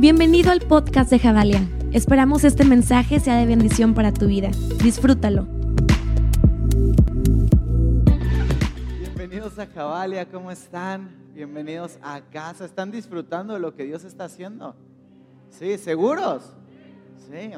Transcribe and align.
Bienvenido 0.00 0.50
al 0.50 0.60
podcast 0.62 1.10
de 1.10 1.18
Javalia. 1.18 1.60
Esperamos 1.92 2.44
este 2.44 2.64
mensaje 2.64 3.20
sea 3.20 3.36
de 3.36 3.44
bendición 3.44 3.92
para 3.92 4.14
tu 4.14 4.28
vida. 4.28 4.50
Disfrútalo. 4.82 5.46
Bienvenidos 8.98 9.58
a 9.58 9.66
Javalia, 9.66 10.26
¿cómo 10.26 10.50
están? 10.50 11.10
Bienvenidos 11.34 11.98
a 12.00 12.22
casa. 12.22 12.64
¿Están 12.64 12.90
disfrutando 12.90 13.52
de 13.52 13.60
lo 13.60 13.74
que 13.74 13.84
Dios 13.84 14.04
está 14.04 14.24
haciendo? 14.24 14.74
Sí, 15.50 15.76
¿seguros? 15.76 16.50
Sí. 17.30 17.50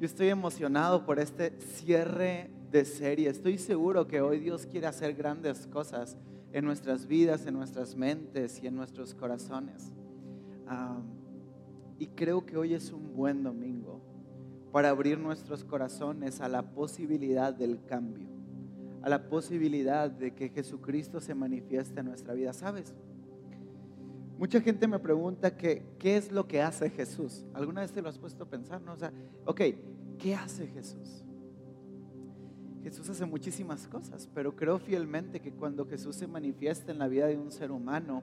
Yo 0.00 0.06
estoy 0.06 0.30
emocionado 0.30 1.06
por 1.06 1.20
este 1.20 1.60
cierre 1.60 2.50
de 2.72 2.84
serie. 2.84 3.28
Estoy 3.28 3.56
seguro 3.56 4.08
que 4.08 4.20
hoy 4.20 4.40
Dios 4.40 4.66
quiere 4.66 4.88
hacer 4.88 5.14
grandes 5.14 5.68
cosas 5.68 6.16
en 6.52 6.64
nuestras 6.64 7.06
vidas, 7.06 7.46
en 7.46 7.54
nuestras 7.54 7.94
mentes 7.94 8.60
y 8.64 8.66
en 8.66 8.74
nuestros 8.74 9.14
corazones. 9.14 9.92
Ah, 10.66 10.96
y 11.98 12.06
creo 12.06 12.46
que 12.46 12.56
hoy 12.56 12.74
es 12.74 12.92
un 12.92 13.14
buen 13.14 13.42
domingo 13.42 14.00
para 14.72 14.90
abrir 14.90 15.18
nuestros 15.18 15.64
corazones 15.64 16.40
a 16.40 16.48
la 16.48 16.62
posibilidad 16.62 17.52
del 17.52 17.84
cambio, 17.84 18.28
a 19.02 19.08
la 19.08 19.28
posibilidad 19.28 20.10
de 20.10 20.34
que 20.34 20.50
Jesucristo 20.50 21.20
se 21.20 21.34
manifieste 21.34 22.00
en 22.00 22.06
nuestra 22.06 22.34
vida. 22.34 22.52
¿Sabes? 22.52 22.94
Mucha 24.38 24.60
gente 24.60 24.86
me 24.86 25.00
pregunta 25.00 25.56
qué 25.56 25.82
es 26.00 26.30
lo 26.30 26.46
que 26.46 26.62
hace 26.62 26.90
Jesús. 26.90 27.44
¿Alguna 27.54 27.80
vez 27.80 27.90
te 27.90 28.00
lo 28.00 28.08
has 28.08 28.18
puesto 28.18 28.44
a 28.44 28.48
pensar? 28.48 28.80
¿no? 28.80 28.92
O 28.92 28.96
sea, 28.96 29.12
ok, 29.46 29.60
¿qué 30.18 30.34
hace 30.34 30.68
Jesús? 30.68 31.24
Jesús 32.84 33.08
hace 33.10 33.26
muchísimas 33.26 33.88
cosas, 33.88 34.28
pero 34.32 34.54
creo 34.54 34.78
fielmente 34.78 35.40
que 35.40 35.52
cuando 35.52 35.84
Jesús 35.86 36.14
se 36.14 36.28
manifiesta 36.28 36.92
en 36.92 36.98
la 36.98 37.08
vida 37.08 37.26
de 37.26 37.36
un 37.36 37.50
ser 37.50 37.72
humano, 37.72 38.22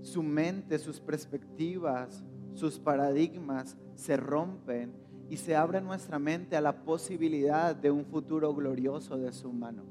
su 0.00 0.22
mente, 0.22 0.78
sus 0.78 0.98
perspectivas, 0.98 2.24
sus 2.54 2.78
paradigmas 2.78 3.76
se 3.94 4.16
rompen 4.16 4.92
y 5.28 5.36
se 5.36 5.54
abre 5.54 5.80
nuestra 5.80 6.18
mente 6.18 6.56
a 6.56 6.60
la 6.60 6.84
posibilidad 6.84 7.74
de 7.74 7.90
un 7.90 8.04
futuro 8.04 8.52
glorioso 8.54 9.16
de 9.16 9.32
su 9.32 9.52
mano. 9.52 9.84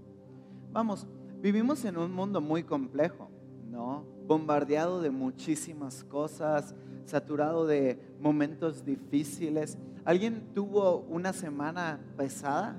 Vamos, 0.71 1.07
vivimos 1.41 1.85
en 1.85 1.97
un 1.97 2.11
mundo 2.11 2.41
muy 2.41 2.63
complejo, 2.63 3.29
¿no? 3.69 4.03
Bombardeado 4.27 5.01
de 5.01 5.09
muchísimas 5.09 6.03
cosas, 6.03 6.75
saturado 7.05 7.65
de 7.65 7.99
momentos 8.19 8.83
difíciles. 8.85 9.77
¿Alguien 10.03 10.53
tuvo 10.53 10.99
una 11.09 11.33
semana 11.33 11.99
pesada? 12.17 12.77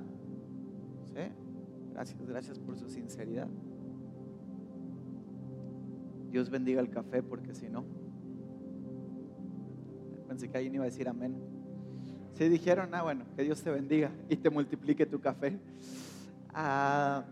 Gracias, 1.92 2.26
gracias 2.26 2.58
por 2.58 2.78
su 2.78 2.88
sinceridad. 2.88 3.48
Dios 6.30 6.48
bendiga 6.48 6.80
el 6.80 6.88
café 6.88 7.22
porque 7.22 7.54
si 7.54 7.68
no, 7.68 7.84
Pensé 10.30 10.48
que 10.48 10.58
alguien 10.58 10.76
iba 10.76 10.84
a 10.84 10.86
decir 10.86 11.08
amén. 11.08 11.34
Si 12.38 12.48
dijeron, 12.48 12.94
ah, 12.94 13.02
bueno, 13.02 13.24
que 13.34 13.42
Dios 13.42 13.60
te 13.62 13.68
bendiga 13.68 14.12
y 14.28 14.36
te 14.36 14.48
multiplique 14.48 15.04
tu 15.04 15.20
café. 15.20 15.58
Ah, 16.54 17.24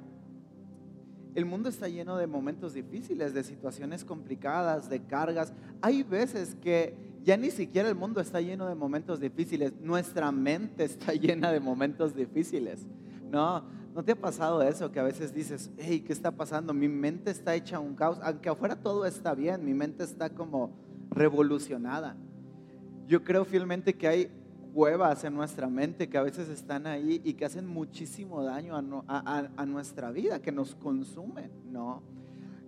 el 1.37 1.45
mundo 1.45 1.69
está 1.69 1.87
lleno 1.87 2.17
de 2.17 2.27
momentos 2.27 2.75
difíciles, 2.75 3.35
de 3.35 3.45
situaciones 3.45 4.05
complicadas, 4.05 4.91
de 4.91 5.01
cargas. 5.01 5.53
Hay 5.81 6.03
veces 6.03 6.57
que 6.57 6.93
ya 7.23 7.37
ni 7.37 7.53
siquiera 7.53 7.89
el 7.89 7.95
mundo 7.95 8.21
está 8.21 8.41
lleno 8.41 8.67
de 8.67 8.75
momentos 8.75 9.21
difíciles, 9.21 9.75
nuestra 9.81 10.33
mente 10.33 10.83
está 10.83 11.13
llena 11.15 11.53
de 11.53 11.61
momentos 11.61 12.17
difíciles. 12.17 12.85
No, 13.31 13.63
¿no 13.95 14.03
te 14.03 14.11
ha 14.11 14.21
pasado 14.21 14.61
eso 14.61 14.91
que 14.91 14.99
a 14.99 15.05
veces 15.05 15.33
dices, 15.33 15.71
hey, 15.79 16.03
¿qué 16.05 16.13
está 16.13 16.33
pasando? 16.33 16.75
Mi 16.75 16.89
mente 16.89 17.31
está 17.31 17.55
hecha 17.55 17.79
un 17.79 17.95
caos, 17.95 18.19
aunque 18.25 18.49
afuera 18.49 18.75
todo 18.75 19.07
está 19.07 19.37
bien, 19.37 19.65
mi 19.65 19.73
mente 19.73 20.03
está 20.03 20.31
como 20.31 20.73
revolucionada. 21.11 22.17
Yo 23.09 23.25
creo 23.25 23.47
fielmente 23.47 23.95
que 23.95 24.07
hay 24.07 24.31
cuevas 24.75 25.25
en 25.25 25.35
nuestra 25.35 25.67
mente 25.67 26.11
que 26.11 26.19
a 26.19 26.23
veces 26.23 26.51
están 26.51 26.87
ahí 26.87 27.23
y 27.25 27.33
que 27.33 27.47
hacen 27.47 27.67
muchísimo 27.67 28.45
daño 28.45 28.77
a, 28.77 29.65
nuestra 29.65 30.11
vida, 30.11 30.43
que 30.43 30.53
nos 30.53 30.75
consumen, 30.75 31.51
¿no? 31.73 32.03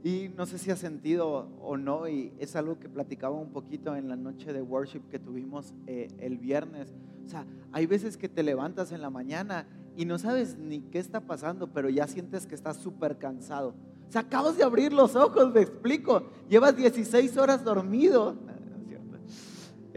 Y 0.03 0.31
no 0.35 0.47
sé 0.47 0.57
si 0.57 0.71
ha 0.71 0.77
sentido 0.77 1.51
o 1.61 1.77
no, 1.77 2.09
y 2.09 2.33
es 2.39 2.57
algo 2.57 2.79
que 2.79 2.89
platicaba 2.89 3.37
un 3.37 3.53
poquito 3.53 3.95
en 3.97 4.09
la 4.09 4.17
noche 4.17 4.55
de 4.55 4.63
worship 4.63 5.03
que 5.11 5.19
tuvimos 5.19 5.75
eh, 5.87 6.09
el 6.19 6.39
viernes. 6.39 6.95
O 7.27 7.29
sea, 7.29 7.45
hay 7.71 7.85
veces 7.85 8.17
que 8.17 8.31
te 8.31 8.43
levantas 8.43 8.93
en 8.93 9.03
la 9.03 9.11
mañana 9.11 9.67
y 9.95 10.07
no 10.07 10.19
sabes 10.19 10.57
ni 10.57 10.81
qué 10.81 11.01
está 11.01 11.21
pasando, 11.21 11.67
pero 11.67 11.91
ya 11.91 12.07
sientes 12.07 12.47
que 12.47 12.55
estás 12.55 12.79
súper 12.79 13.19
cansado. 13.19 13.75
O 14.09 14.11
sea, 14.11 14.23
acabas 14.23 14.57
de 14.57 14.65
abrir 14.65 14.95
los 14.95 15.17
ojos, 15.17 15.53
me 15.53 15.61
explico. 15.61 16.23
Llevas 16.49 16.75
16 16.77 17.37
horas 17.37 17.63
dormido 17.63 18.37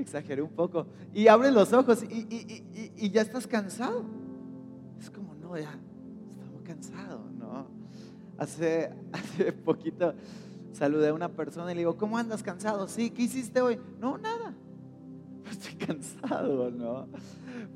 exageré 0.03 0.41
un 0.41 0.51
poco, 0.51 0.85
y 1.13 1.27
abres 1.27 1.53
los 1.53 1.73
ojos 1.73 2.03
y, 2.03 3.09
ya 3.09 3.21
estás 3.21 3.47
cansado. 3.47 4.03
Es 4.99 5.09
como, 5.09 5.35
no, 5.35 5.57
ya 5.57 5.77
estamos 6.29 6.61
cansados, 6.63 7.31
¿no? 7.33 7.67
Hace, 8.37 8.91
hace 9.11 9.51
poquito 9.51 10.13
saludé 10.73 11.09
a 11.09 11.13
una 11.13 11.29
persona 11.29 11.71
y 11.71 11.75
le 11.75 11.81
digo, 11.81 11.97
¿cómo 11.97 12.17
andas 12.17 12.43
cansado? 12.43 12.87
Sí, 12.87 13.09
¿qué 13.09 13.23
hiciste 13.23 13.61
hoy? 13.61 13.79
No, 13.99 14.17
nada. 14.17 14.53
Estoy 15.51 15.75
cansado, 15.75 16.71
¿no? 16.71 17.07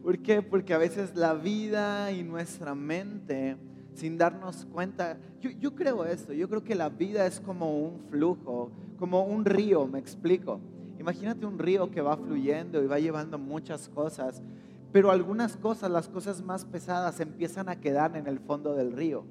¿Por 0.01 0.19
qué? 0.19 0.41
Porque 0.41 0.73
a 0.73 0.77
veces 0.77 1.15
la 1.15 1.33
vida 1.33 2.11
y 2.11 2.23
nuestra 2.23 2.75
mente, 2.75 3.57
sin 3.93 4.17
darnos 4.17 4.65
cuenta, 4.65 5.17
yo, 5.41 5.49
yo 5.51 5.75
creo 5.75 6.05
esto, 6.05 6.33
yo 6.33 6.49
creo 6.49 6.63
que 6.63 6.75
la 6.75 6.89
vida 6.89 7.25
es 7.25 7.39
como 7.39 7.79
un 7.79 7.99
flujo, 8.09 8.71
como 8.97 9.23
un 9.25 9.45
río, 9.45 9.87
me 9.87 9.99
explico. 9.99 10.59
Imagínate 11.07 11.45
un 11.45 11.57
río 11.57 11.89
que 11.89 12.01
va 12.01 12.17
fluyendo 12.17 12.83
y 12.83 12.85
va 12.85 12.99
llevando 12.99 13.37
muchas 13.39 13.87
cosas, 13.87 14.41
pero 14.91 15.09
algunas 15.09 15.55
cosas, 15.55 15.89
las 15.89 16.09
cosas 16.09 16.41
más 16.41 16.65
pesadas, 16.65 17.21
empiezan 17.21 17.69
a 17.69 17.79
quedar 17.79 18.17
en 18.17 18.27
el 18.27 18.39
fondo 18.39 18.75
del 18.75 18.91
río. 18.91 19.23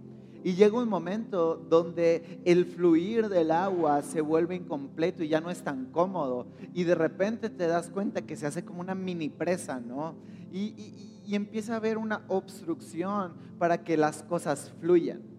Y 0.42 0.54
llega 0.54 0.78
un 0.78 0.88
momento 0.88 1.56
donde 1.69 2.41
el 2.47 2.65
fluir 2.65 3.28
del 3.28 3.50
agua 3.50 4.00
se 4.00 4.22
vuelve 4.22 4.54
incompleto 4.54 5.22
y 5.22 5.28
ya 5.28 5.42
no 5.42 5.50
es 5.50 5.62
tan 5.65 5.92
cómodo. 5.92 6.47
Y 6.72 6.84
de 6.84 6.94
repente 6.94 7.50
te 7.50 7.66
das 7.66 7.91
cuenta 7.91 8.22
que 8.22 8.36
se 8.36 8.47
hace 8.47 8.65
como 8.65 8.81
una 8.81 8.94
mini 8.94 9.28
presa, 9.28 9.78
¿no? 9.78 10.15
Y, 10.50 11.20
y 11.26 11.34
empieza 11.34 11.75
a 11.75 11.76
haber 11.76 11.98
una 11.98 12.22
obstrucción 12.28 13.34
para 13.59 13.84
que 13.84 13.98
las 13.98 14.22
cosas 14.22 14.72
fluyan. 14.81 15.35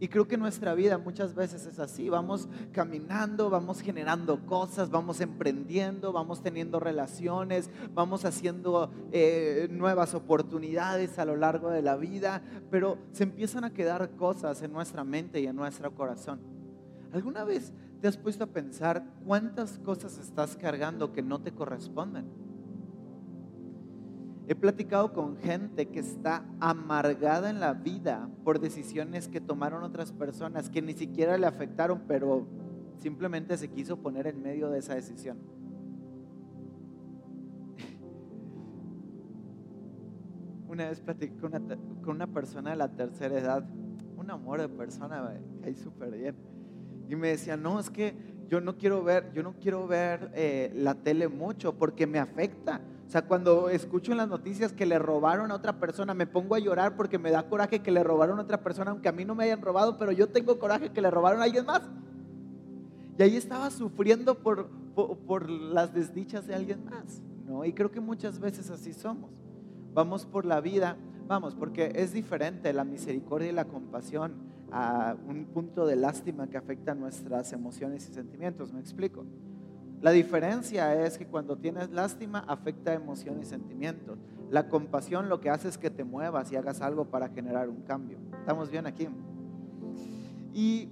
Y 0.00 0.08
creo 0.08 0.26
que 0.26 0.36
nuestra 0.36 0.74
vida 0.74 0.98
muchas 0.98 1.34
veces 1.34 1.66
es 1.66 1.78
así. 1.78 2.08
Vamos 2.08 2.48
caminando, 2.72 3.48
vamos 3.48 3.80
generando 3.80 4.44
cosas, 4.44 4.90
vamos 4.90 5.20
emprendiendo, 5.20 6.12
vamos 6.12 6.42
teniendo 6.42 6.80
relaciones, 6.80 7.70
vamos 7.94 8.24
haciendo 8.24 8.90
eh, 9.12 9.68
nuevas 9.70 10.14
oportunidades 10.14 11.18
a 11.18 11.24
lo 11.24 11.36
largo 11.36 11.70
de 11.70 11.82
la 11.82 11.96
vida, 11.96 12.42
pero 12.70 12.98
se 13.12 13.22
empiezan 13.22 13.64
a 13.64 13.72
quedar 13.72 14.10
cosas 14.16 14.62
en 14.62 14.72
nuestra 14.72 15.04
mente 15.04 15.40
y 15.40 15.46
en 15.46 15.56
nuestro 15.56 15.94
corazón. 15.94 16.40
¿Alguna 17.12 17.44
vez 17.44 17.72
te 18.00 18.08
has 18.08 18.16
puesto 18.16 18.44
a 18.44 18.48
pensar 18.48 19.04
cuántas 19.24 19.78
cosas 19.78 20.18
estás 20.18 20.56
cargando 20.56 21.12
que 21.12 21.22
no 21.22 21.40
te 21.40 21.52
corresponden? 21.52 22.43
He 24.46 24.54
platicado 24.54 25.14
con 25.14 25.38
gente 25.38 25.86
que 25.86 26.00
está 26.00 26.44
amargada 26.60 27.48
en 27.48 27.60
la 27.60 27.72
vida 27.72 28.28
por 28.44 28.60
decisiones 28.60 29.26
que 29.26 29.40
tomaron 29.40 29.82
otras 29.82 30.12
personas 30.12 30.68
que 30.68 30.82
ni 30.82 30.92
siquiera 30.92 31.38
le 31.38 31.46
afectaron, 31.46 32.02
pero 32.06 32.46
simplemente 32.98 33.56
se 33.56 33.68
quiso 33.68 33.96
poner 33.96 34.26
en 34.26 34.42
medio 34.42 34.68
de 34.68 34.80
esa 34.80 34.96
decisión. 34.96 35.38
Una 40.68 40.90
vez 40.90 41.00
platicé 41.00 41.34
con 41.36 41.54
una, 42.04 42.26
persona 42.26 42.68
de 42.70 42.76
la 42.76 42.94
tercera 42.94 43.38
edad, 43.38 43.66
un 44.18 44.30
amor 44.30 44.60
de 44.60 44.68
persona, 44.68 45.40
ahí 45.64 45.74
súper 45.74 46.10
bien. 46.10 46.36
Y 47.08 47.16
me 47.16 47.28
decía, 47.28 47.56
no, 47.56 47.80
es 47.80 47.88
que 47.88 48.14
yo 48.48 48.60
no 48.60 48.76
quiero 48.76 49.02
ver, 49.02 49.32
yo 49.32 49.42
no 49.42 49.54
quiero 49.54 49.86
ver 49.86 50.30
eh, 50.34 50.70
la 50.74 50.96
tele 50.96 51.28
mucho 51.28 51.78
porque 51.78 52.06
me 52.06 52.18
afecta 52.18 52.82
sea, 53.14 53.22
cuando 53.28 53.68
escucho 53.68 54.10
en 54.10 54.18
las 54.18 54.28
noticias 54.28 54.72
que 54.72 54.86
le 54.86 54.98
robaron 54.98 55.52
a 55.52 55.54
otra 55.54 55.78
persona, 55.78 56.14
me 56.14 56.26
pongo 56.26 56.56
a 56.56 56.58
llorar 56.58 56.96
porque 56.96 57.16
me 57.16 57.30
da 57.30 57.48
coraje 57.48 57.78
que 57.78 57.92
le 57.92 58.02
robaron 58.02 58.40
a 58.40 58.42
otra 58.42 58.64
persona, 58.64 58.90
aunque 58.90 59.08
a 59.08 59.12
mí 59.12 59.24
no 59.24 59.36
me 59.36 59.44
hayan 59.44 59.62
robado, 59.62 59.96
pero 59.98 60.10
yo 60.10 60.30
tengo 60.30 60.58
coraje 60.58 60.90
que 60.90 61.00
le 61.00 61.12
robaron 61.12 61.40
a 61.40 61.44
alguien 61.44 61.64
más. 61.64 61.82
Y 63.16 63.22
ahí 63.22 63.36
estaba 63.36 63.70
sufriendo 63.70 64.34
por, 64.34 64.68
por, 64.96 65.48
las 65.48 65.94
desdichas 65.94 66.48
de 66.48 66.56
alguien 66.56 66.84
más, 66.86 67.22
¿no? 67.46 67.64
Y 67.64 67.72
creo 67.72 67.92
que 67.92 68.00
muchas 68.00 68.40
veces 68.40 68.68
así 68.68 68.92
somos. 68.92 69.30
Vamos 69.94 70.26
por 70.26 70.44
la 70.44 70.60
vida, 70.60 70.96
vamos, 71.28 71.54
porque 71.54 71.92
es 71.94 72.12
diferente 72.12 72.72
la 72.72 72.82
misericordia 72.82 73.50
y 73.50 73.52
la 73.52 73.66
compasión 73.66 74.32
a 74.72 75.14
un 75.28 75.44
punto 75.44 75.86
de 75.86 75.94
lástima 75.94 76.48
que 76.48 76.56
afecta 76.56 76.96
nuestras 76.96 77.52
emociones 77.52 78.08
y 78.10 78.12
sentimientos, 78.12 78.72
¿me 78.72 78.80
explico? 78.80 79.24
La 80.04 80.10
diferencia 80.10 81.02
es 81.02 81.16
que 81.16 81.26
cuando 81.26 81.56
tienes 81.56 81.88
lástima 81.88 82.40
afecta 82.46 82.92
emoción 82.92 83.40
y 83.40 83.46
sentimientos. 83.46 84.18
La 84.50 84.68
compasión 84.68 85.30
lo 85.30 85.40
que 85.40 85.48
hace 85.48 85.66
es 85.68 85.78
que 85.78 85.88
te 85.88 86.04
muevas 86.04 86.52
y 86.52 86.56
hagas 86.56 86.82
algo 86.82 87.06
para 87.06 87.30
generar 87.30 87.70
un 87.70 87.80
cambio. 87.80 88.18
¿Estamos 88.38 88.70
bien 88.70 88.86
aquí? 88.86 89.08
Y 90.52 90.90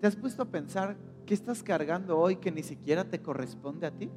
te 0.00 0.06
has 0.06 0.14
puesto 0.14 0.44
a 0.44 0.46
pensar 0.46 0.96
qué 1.26 1.34
estás 1.34 1.64
cargando 1.64 2.16
hoy 2.16 2.36
que 2.36 2.52
ni 2.52 2.62
siquiera 2.62 3.02
te 3.02 3.20
corresponde 3.20 3.88
a 3.88 3.90
ti. 3.90 4.08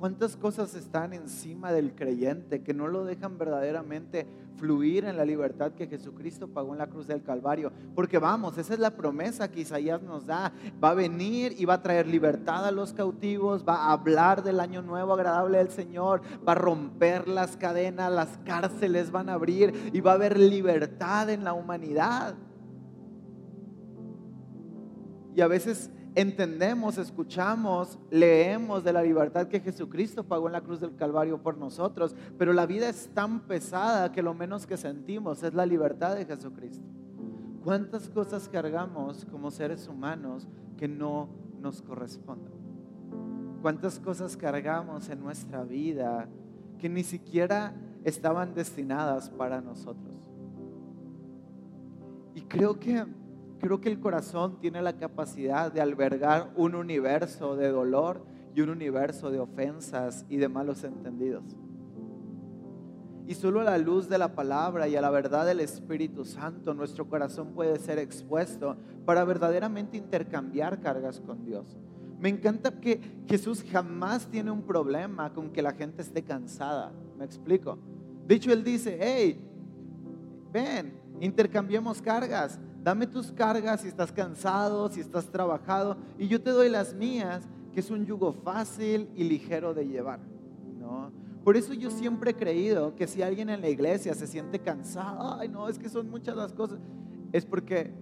¿Cuántas 0.00 0.34
cosas 0.34 0.74
están 0.76 1.12
encima 1.12 1.72
del 1.72 1.94
creyente 1.94 2.62
que 2.62 2.72
no 2.72 2.88
lo 2.88 3.04
dejan 3.04 3.36
verdaderamente 3.36 4.26
fluir 4.56 5.04
en 5.04 5.18
la 5.18 5.26
libertad 5.26 5.72
que 5.72 5.88
Jesucristo 5.88 6.48
pagó 6.48 6.72
en 6.72 6.78
la 6.78 6.86
cruz 6.86 7.06
del 7.06 7.22
Calvario? 7.22 7.70
Porque 7.94 8.18
vamos, 8.18 8.56
esa 8.56 8.72
es 8.72 8.80
la 8.80 8.96
promesa 8.96 9.50
que 9.50 9.60
Isaías 9.60 10.00
nos 10.00 10.24
da. 10.24 10.54
Va 10.82 10.92
a 10.92 10.94
venir 10.94 11.54
y 11.58 11.66
va 11.66 11.74
a 11.74 11.82
traer 11.82 12.06
libertad 12.06 12.64
a 12.64 12.70
los 12.70 12.94
cautivos, 12.94 13.62
va 13.68 13.74
a 13.74 13.92
hablar 13.92 14.42
del 14.42 14.60
año 14.60 14.80
nuevo 14.80 15.12
agradable 15.12 15.58
del 15.58 15.68
Señor, 15.68 16.22
va 16.48 16.52
a 16.52 16.54
romper 16.54 17.28
las 17.28 17.58
cadenas, 17.58 18.10
las 18.10 18.38
cárceles 18.46 19.10
van 19.10 19.28
a 19.28 19.34
abrir 19.34 19.90
y 19.92 20.00
va 20.00 20.12
a 20.12 20.14
haber 20.14 20.38
libertad 20.38 21.28
en 21.28 21.44
la 21.44 21.52
humanidad. 21.52 22.36
Y 25.36 25.42
a 25.42 25.46
veces 25.46 25.90
entendemos, 26.14 26.98
escuchamos, 26.98 27.98
leemos 28.10 28.82
de 28.84 28.92
la 28.92 29.02
libertad 29.02 29.48
que 29.48 29.60
Jesucristo 29.60 30.24
pagó 30.24 30.46
en 30.46 30.52
la 30.52 30.60
cruz 30.60 30.80
del 30.80 30.96
Calvario 30.96 31.42
por 31.42 31.56
nosotros, 31.56 32.14
pero 32.38 32.52
la 32.52 32.66
vida 32.66 32.88
es 32.88 33.10
tan 33.14 33.40
pesada 33.40 34.10
que 34.12 34.22
lo 34.22 34.34
menos 34.34 34.66
que 34.66 34.76
sentimos 34.76 35.42
es 35.42 35.54
la 35.54 35.66
libertad 35.66 36.16
de 36.16 36.24
Jesucristo. 36.24 36.84
¿Cuántas 37.62 38.08
cosas 38.08 38.48
cargamos 38.48 39.26
como 39.26 39.50
seres 39.50 39.86
humanos 39.86 40.48
que 40.76 40.88
no 40.88 41.28
nos 41.60 41.82
corresponden? 41.82 42.60
¿Cuántas 43.60 43.98
cosas 43.98 44.36
cargamos 44.36 45.08
en 45.10 45.20
nuestra 45.20 45.62
vida 45.64 46.26
que 46.78 46.88
ni 46.88 47.04
siquiera 47.04 47.74
estaban 48.04 48.54
destinadas 48.54 49.28
para 49.28 49.60
nosotros? 49.60 50.16
Y 52.34 52.40
creo 52.42 52.80
que 52.80 53.04
Creo 53.60 53.80
que 53.80 53.90
el 53.90 54.00
corazón 54.00 54.58
tiene 54.58 54.80
la 54.80 54.96
capacidad 54.96 55.70
de 55.70 55.82
albergar 55.82 56.50
un 56.56 56.74
universo 56.74 57.56
de 57.56 57.68
dolor 57.68 58.24
y 58.54 58.62
un 58.62 58.70
universo 58.70 59.30
de 59.30 59.38
ofensas 59.38 60.24
y 60.30 60.38
de 60.38 60.48
malos 60.48 60.82
entendidos. 60.82 61.44
Y 63.26 63.34
solo 63.34 63.60
a 63.60 63.64
la 63.64 63.78
luz 63.78 64.08
de 64.08 64.16
la 64.16 64.34
palabra 64.34 64.88
y 64.88 64.96
a 64.96 65.02
la 65.02 65.10
verdad 65.10 65.44
del 65.44 65.60
Espíritu 65.60 66.24
Santo 66.24 66.72
nuestro 66.72 67.06
corazón 67.06 67.52
puede 67.52 67.78
ser 67.78 67.98
expuesto 67.98 68.76
para 69.04 69.24
verdaderamente 69.24 69.98
intercambiar 69.98 70.80
cargas 70.80 71.20
con 71.20 71.44
Dios. 71.44 71.76
Me 72.18 72.30
encanta 72.30 72.80
que 72.80 72.98
Jesús 73.28 73.62
jamás 73.70 74.26
tiene 74.26 74.50
un 74.50 74.62
problema 74.62 75.32
con 75.34 75.50
que 75.50 75.62
la 75.62 75.72
gente 75.72 76.00
esté 76.00 76.22
cansada. 76.22 76.92
¿Me 77.18 77.26
explico? 77.26 77.78
De 78.26 78.34
hecho, 78.34 78.52
Él 78.52 78.64
dice, 78.64 78.98
hey, 79.00 79.38
ven, 80.50 80.98
intercambiemos 81.20 82.00
cargas 82.00 82.58
dame 82.82 83.06
tus 83.06 83.32
cargas 83.32 83.82
si 83.82 83.88
estás 83.88 84.12
cansado, 84.12 84.88
si 84.88 85.00
estás 85.00 85.26
trabajado, 85.26 85.96
y 86.18 86.28
yo 86.28 86.40
te 86.40 86.50
doy 86.50 86.68
las 86.68 86.94
mías, 86.94 87.46
que 87.72 87.80
es 87.80 87.90
un 87.90 88.06
yugo 88.06 88.32
fácil 88.32 89.08
y 89.14 89.24
ligero 89.24 89.74
de 89.74 89.86
llevar. 89.86 90.20
¿no? 90.78 91.12
Por 91.44 91.56
eso 91.56 91.74
yo 91.74 91.90
siempre 91.90 92.32
he 92.32 92.34
creído 92.34 92.94
que 92.94 93.06
si 93.06 93.22
alguien 93.22 93.48
en 93.50 93.60
la 93.60 93.68
iglesia 93.68 94.14
se 94.14 94.26
siente 94.26 94.58
cansado, 94.58 95.36
ay 95.38 95.48
no, 95.48 95.68
es 95.68 95.78
que 95.78 95.88
son 95.88 96.10
muchas 96.10 96.36
las 96.36 96.52
cosas, 96.52 96.78
es 97.32 97.44
porque 97.44 97.92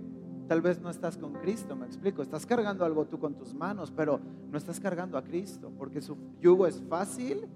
tal 0.48 0.62
vez 0.62 0.80
no 0.80 0.88
estás 0.88 1.18
con 1.18 1.34
Cristo, 1.34 1.76
me 1.76 1.86
explico, 1.86 2.22
estás 2.22 2.46
cargando 2.46 2.84
algo 2.84 3.04
tú 3.04 3.18
con 3.18 3.34
tus 3.34 3.54
manos, 3.54 3.92
pero 3.94 4.20
no 4.50 4.56
estás 4.56 4.80
cargando 4.80 5.18
a 5.18 5.22
Cristo, 5.22 5.70
porque 5.76 6.00
su 6.00 6.16
yugo 6.40 6.66
es 6.66 6.82
fácil 6.88 7.46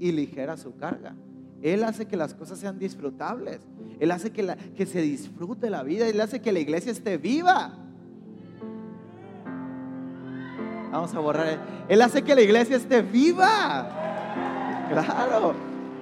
y 0.00 0.10
ligera 0.10 0.56
su 0.56 0.74
carga. 0.74 1.14
Él 1.62 1.84
hace 1.84 2.06
que 2.06 2.16
las 2.16 2.34
cosas 2.34 2.58
sean 2.58 2.78
disfrutables. 2.78 3.60
Él 4.00 4.10
hace 4.10 4.30
que, 4.30 4.56
que 4.76 4.84
se 4.84 5.00
disfrute 5.00 5.70
la 5.70 5.82
vida. 5.82 6.08
Él 6.08 6.20
hace 6.20 6.40
que 6.40 6.52
la 6.52 6.58
iglesia 6.58 6.90
esté 6.90 7.16
viva. 7.16 7.72
Vamos 10.90 11.14
a 11.14 11.20
borrar. 11.20 11.58
Él 11.88 12.02
hace 12.02 12.22
que 12.22 12.34
la 12.34 12.42
iglesia 12.42 12.76
esté 12.76 13.00
viva. 13.00 13.88
Claro. 14.90 15.54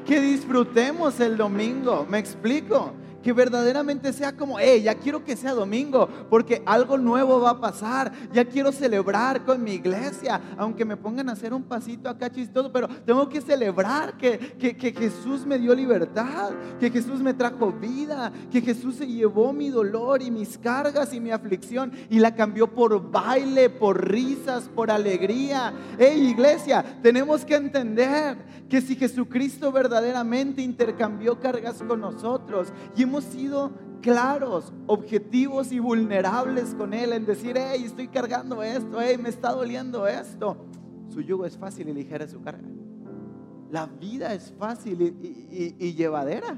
Que 0.07 0.21
disfrutemos 0.21 1.21
el 1.21 1.37
domingo. 1.37 2.07
¿Me 2.09 2.19
explico? 2.19 2.95
Que 3.23 3.33
verdaderamente 3.33 4.13
sea 4.13 4.37
como, 4.37 4.59
hey, 4.59 4.83
ya 4.83 4.95
quiero 4.95 5.25
que 5.25 5.37
sea 5.37 5.53
domingo, 5.53 6.09
porque 6.29 6.63
algo 6.67 6.99
nuevo 6.99 7.41
va 7.41 7.51
a 7.51 7.61
pasar, 7.61 8.13
ya 8.33 8.45
quiero 8.45 8.73
celebrar 8.73 9.45
con 9.45 9.63
mi 9.63 9.73
iglesia, 9.73 10.41
aunque 10.57 10.85
me 10.85 10.97
pongan 10.97 11.29
a 11.29 11.33
hacer 11.33 11.53
un 11.53 11.63
pasito 11.63 12.09
acá 12.09 12.31
chistoso, 12.31 12.73
pero 12.73 12.89
tengo 12.89 13.29
que 13.29 13.41
celebrar 13.41 14.17
que, 14.17 14.39
que, 14.59 14.91
Jesús 14.93 15.47
me 15.47 15.59
dio 15.59 15.75
libertad, 15.75 16.51
que 16.79 16.91
Jesús 16.91 17.21
me 17.21 17.35
trajo 17.35 17.73
vida, 17.73 18.33
que 18.51 18.61
Jesús 18.61 18.97
se 18.97 19.07
llevó 19.07 19.53
mi 19.53 19.71
dolor 19.71 20.23
y 20.23 20.31
mis 20.31 20.59
cargas 20.59 21.13
y 21.15 21.21
mi 21.21 21.31
aflicción 21.31 21.93
y 22.09 22.19
la 22.19 22.35
cambió 22.35 22.67
por 22.67 23.11
baile, 23.11 23.71
por 23.71 24.11
risas, 24.11 24.69
por 24.69 24.91
alegría. 24.91 25.73
Hey, 25.99 26.29
iglesia, 26.31 26.85
tenemos 27.03 27.45
que 27.45 27.55
entender 27.55 28.37
que 28.69 28.81
si 28.81 28.95
Jesucristo 28.95 29.73
verdaderamente 29.73 30.63
intercambió 30.63 31.41
cargas 31.41 31.83
con 31.83 32.01
nosotros 32.01 32.69
y 32.97 33.05
hemos 33.11 33.25
sido 33.25 33.73
claros, 34.01 34.73
objetivos 34.87 35.73
y 35.73 35.81
vulnerables 35.81 36.77
con 36.77 36.95
Él 36.95 37.13
en 37.13 37.27
decir, 37.27 37.57
hey, 37.59 37.83
estoy 37.85 38.07
cargando 38.07 38.63
esto, 38.63 39.01
hey, 39.01 39.17
me 39.21 39.29
está 39.29 39.51
doliendo 39.51 40.07
esto. 40.07 40.57
Su 41.09 41.21
yugo 41.21 41.45
es 41.45 41.59
fácil 41.59 41.89
y 41.89 41.93
ligera 41.93 42.29
su 42.29 42.41
carga. 42.41 42.69
La 43.69 43.87
vida 43.87 44.33
es 44.33 44.53
fácil 44.53 45.03
y, 45.03 45.75
y 45.77 45.95
llevadera. 45.95 46.57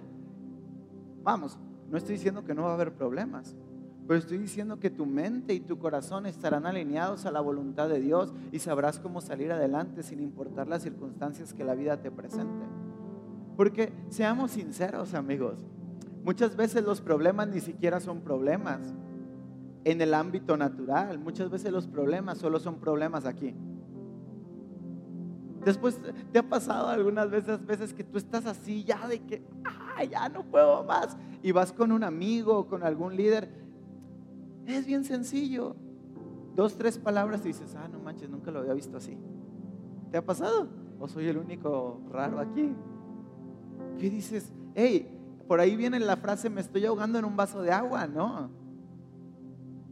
Vamos, 1.22 1.58
no 1.90 1.96
estoy 1.96 2.16
diciendo 2.16 2.44
que 2.44 2.54
no 2.54 2.64
va 2.64 2.72
a 2.72 2.74
haber 2.74 2.92
problemas, 2.92 3.56
pero 4.06 4.18
estoy 4.18 4.36
diciendo 4.36 4.78
que 4.78 4.90
tu 4.90 5.06
mente 5.06 5.54
y 5.54 5.60
tu 5.60 5.78
corazón 5.78 6.26
estarán 6.26 6.66
alineados 6.66 7.24
a 7.24 7.30
la 7.30 7.40
voluntad 7.40 7.88
de 7.88 7.98
Dios 7.98 8.34
y 8.50 8.58
sabrás 8.58 8.98
cómo 8.98 9.22
salir 9.22 9.52
adelante 9.52 10.02
sin 10.02 10.20
importar 10.20 10.68
las 10.68 10.82
circunstancias 10.82 11.54
que 11.54 11.64
la 11.64 11.74
vida 11.74 12.02
te 12.02 12.10
presente. 12.10 12.66
Porque 13.56 13.90
seamos 14.10 14.50
sinceros, 14.50 15.14
amigos, 15.14 15.56
Muchas 16.24 16.56
veces 16.56 16.84
los 16.84 17.00
problemas 17.00 17.48
ni 17.48 17.60
siquiera 17.60 18.00
son 18.00 18.20
problemas 18.20 18.94
en 19.84 20.00
el 20.00 20.14
ámbito 20.14 20.56
natural. 20.56 21.18
Muchas 21.18 21.50
veces 21.50 21.72
los 21.72 21.86
problemas 21.86 22.38
solo 22.38 22.60
son 22.60 22.78
problemas 22.78 23.26
aquí. 23.26 23.54
Después 25.64 26.00
te 26.32 26.38
ha 26.38 26.48
pasado 26.48 26.88
algunas 26.88 27.30
veces, 27.30 27.64
veces 27.64 27.94
que 27.94 28.02
tú 28.02 28.18
estás 28.18 28.46
así 28.46 28.84
ya 28.84 29.06
de 29.06 29.20
que 29.20 29.42
ya 30.10 30.28
no 30.28 30.44
puedo 30.44 30.82
más 30.84 31.16
y 31.42 31.52
vas 31.52 31.72
con 31.72 31.92
un 31.92 32.02
amigo 32.02 32.58
o 32.58 32.66
con 32.66 32.82
algún 32.82 33.16
líder. 33.16 33.48
Es 34.66 34.86
bien 34.86 35.04
sencillo. 35.04 35.76
Dos, 36.56 36.76
tres 36.76 36.98
palabras 36.98 37.40
y 37.44 37.48
dices, 37.48 37.74
ah, 37.76 37.88
no 37.88 37.98
manches, 37.98 38.28
nunca 38.28 38.50
lo 38.50 38.60
había 38.60 38.74
visto 38.74 38.96
así. 38.96 39.16
¿Te 40.10 40.18
ha 40.18 40.24
pasado? 40.24 40.68
¿O 41.00 41.08
soy 41.08 41.28
el 41.28 41.38
único 41.38 42.00
raro 42.10 42.38
aquí? 42.38 42.74
¿Qué 43.98 44.10
dices? 44.10 44.52
Hey, 44.74 45.21
por 45.46 45.60
ahí 45.60 45.76
viene 45.76 45.98
la 46.00 46.16
frase, 46.16 46.50
me 46.50 46.60
estoy 46.60 46.86
ahogando 46.86 47.18
en 47.18 47.24
un 47.24 47.36
vaso 47.36 47.62
de 47.62 47.72
agua, 47.72 48.06
¿no? 48.06 48.61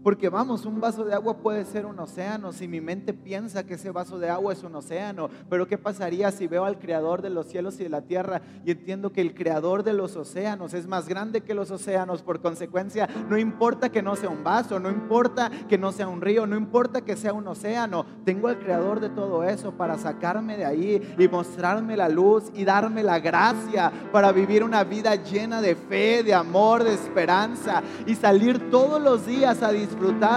Porque 0.03 0.31
vamos, 0.31 0.65
un 0.65 0.81
vaso 0.81 1.05
de 1.05 1.13
agua 1.13 1.37
puede 1.37 1.67
ser 1.67 1.85
un 1.85 1.99
océano. 1.99 2.53
Si 2.53 2.67
mi 2.67 2.81
mente 2.81 3.13
piensa 3.13 3.67
que 3.67 3.75
ese 3.75 3.91
vaso 3.91 4.19
de 4.19 4.31
agua 4.31 4.55
es 4.55 4.63
un 4.63 4.75
océano, 4.75 5.29
pero 5.51 5.67
¿qué 5.67 5.77
pasaría 5.77 6.31
si 6.33 6.47
veo 6.47 6.65
al 6.65 6.79
creador 6.79 7.21
de 7.21 7.29
los 7.29 7.47
cielos 7.47 7.79
y 7.79 7.83
de 7.83 7.91
la 7.91 8.01
tierra 8.01 8.41
y 8.65 8.71
entiendo 8.71 9.13
que 9.13 9.21
el 9.21 9.35
creador 9.35 9.83
de 9.83 9.93
los 9.93 10.17
océanos 10.17 10.73
es 10.73 10.87
más 10.87 11.07
grande 11.07 11.43
que 11.43 11.53
los 11.53 11.71
océanos? 11.71 12.23
Por 12.23 12.41
consecuencia, 12.41 13.11
no 13.29 13.37
importa 13.37 13.91
que 13.91 14.01
no 14.01 14.17
sea 14.17 14.31
un 14.31 14.43
vaso, 14.43 14.81
no 14.81 14.89
importa 14.89 15.51
que 15.69 15.77
no 15.77 15.93
sea 15.93 16.09
un 16.09 16.23
río, 16.23 16.47
no 16.47 16.57
importa 16.57 17.03
que 17.03 17.17
sea 17.17 17.35
un 17.35 17.47
océano. 17.47 18.07
Tengo 18.25 18.49
al 18.49 18.59
creador 18.59 19.01
de 19.01 19.11
todo 19.11 19.45
eso 19.45 19.73
para 19.73 19.99
sacarme 19.99 20.57
de 20.57 20.65
ahí 20.65 21.15
y 21.19 21.29
mostrarme 21.29 21.95
la 21.99 22.09
luz 22.09 22.45
y 22.55 22.65
darme 22.65 23.03
la 23.03 23.19
gracia 23.19 23.93
para 24.13 24.33
vivir 24.33 24.65
una 24.65 24.83
vida 24.83 25.15
llena 25.17 25.61
de 25.61 25.75
fe, 25.75 26.23
de 26.23 26.33
amor, 26.33 26.85
de 26.85 26.95
esperanza 26.95 27.83
y 28.07 28.15
salir 28.15 28.71
todos 28.71 29.01
los 29.01 29.27
días 29.27 29.63
a 29.63 29.71
disfrutar 29.71 29.90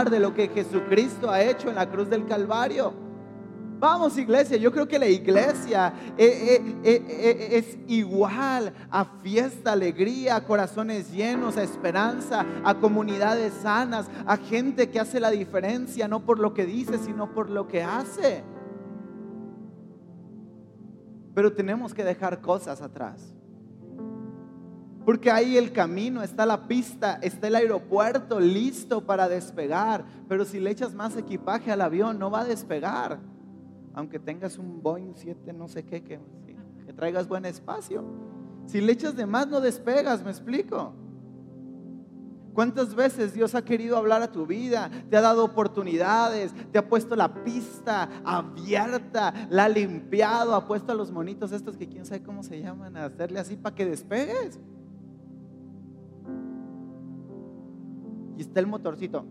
de 0.10 0.19
lo 0.19 0.33
que 0.33 0.48
Jesucristo 0.48 1.29
ha 1.29 1.41
hecho 1.41 1.69
en 1.69 1.75
la 1.75 1.89
cruz 1.89 2.10
del 2.10 2.25
Calvario. 2.25 2.93
Vamos 3.79 4.17
iglesia, 4.17 4.55
yo 4.55 4.72
creo 4.72 4.88
que 4.88 4.98
la 4.98 5.07
iglesia 5.07 5.93
eh, 6.17 6.62
eh, 6.83 6.83
eh, 6.86 7.48
es 7.51 7.77
igual 7.88 8.74
a 8.89 9.03
fiesta, 9.22 9.74
alegría, 9.74 10.38
a 10.38 10.45
corazones 10.45 11.12
llenos, 11.12 11.57
a 11.57 11.63
esperanza, 11.63 12.45
a 12.63 12.75
comunidades 12.75 13.53
sanas, 13.62 14.10
a 14.25 14.38
gente 14.38 14.89
que 14.89 15.01
hace 15.01 15.19
la 15.19 15.31
diferencia 15.31 16.07
no 16.07 16.25
por 16.25 16.39
lo 16.39 16.53
que 16.53 16.65
dice, 16.65 16.98
sino 16.98 17.33
por 17.33 17.50
lo 17.50 17.67
que 17.67 17.83
hace. 17.83 18.43
Pero 21.36 21.51
tenemos 21.51 21.93
que 21.93 22.05
dejar 22.05 22.39
cosas 22.39 22.81
atrás. 22.81 23.33
Porque 25.05 25.29
ahí 25.29 25.57
el 25.57 25.74
camino, 25.74 26.24
está 26.24 26.45
la 26.45 26.67
pista, 26.67 27.19
está 27.22 27.48
el 27.48 27.55
aeropuerto 27.55 28.39
listo 28.39 29.05
para 29.05 29.27
despegar. 29.27 30.05
Pero 30.29 30.45
si 30.45 30.60
le 30.60 30.72
echas 30.72 30.93
más 30.93 31.17
equipaje 31.17 31.72
al 31.72 31.81
avión, 31.81 32.17
no 32.17 32.31
va 32.31 32.41
a 32.41 32.45
despegar. 32.45 33.19
Aunque 33.93 34.19
tengas 34.19 34.57
un 34.57 34.81
Boeing 34.81 35.13
7, 35.15 35.53
no 35.53 35.67
sé 35.67 35.83
qué, 35.83 36.03
que, 36.03 36.19
traigas 36.95 37.27
buen 37.27 37.45
espacio. 37.45 38.03
Si 38.65 38.79
le 38.79 38.93
echas 38.93 39.15
de 39.15 39.25
más, 39.25 39.48
no 39.48 39.60
despegas, 39.60 40.24
me 40.24 40.31
explico. 40.31 40.93
¿Cuántas 42.53 42.93
veces 42.93 43.33
Dios 43.33 43.55
ha 43.55 43.65
querido 43.65 43.98
hablar 43.98 44.22
a 44.22 44.31
tu 44.31 44.45
vida? 44.45 44.89
Te 45.10 45.17
ha 45.17 45.22
dado 45.22 45.43
oportunidades, 45.43 46.53
te 46.72 46.77
ha 46.77 46.88
puesto 46.88 47.15
la 47.15 47.43
pista 47.43 48.10
abierta, 48.24 49.33
la 49.50 49.65
ha 49.65 49.69
limpiado, 49.69 50.53
ha 50.53 50.67
puesto 50.67 50.91
a 50.91 50.95
los 50.95 51.12
monitos 51.12 51.51
estos 51.51 51.75
que 51.75 51.89
quién 51.89 52.05
sabe 52.05 52.22
cómo 52.22 52.43
se 52.43 52.62
llaman, 52.62 52.95
a 52.95 53.05
hacerle 53.05 53.39
así 53.39 53.57
para 53.57 53.75
que 53.75 53.86
despegues. 53.86 54.60
Y 58.37 58.41
está 58.41 58.59
el 58.59 58.67
motorcito. 58.67 59.25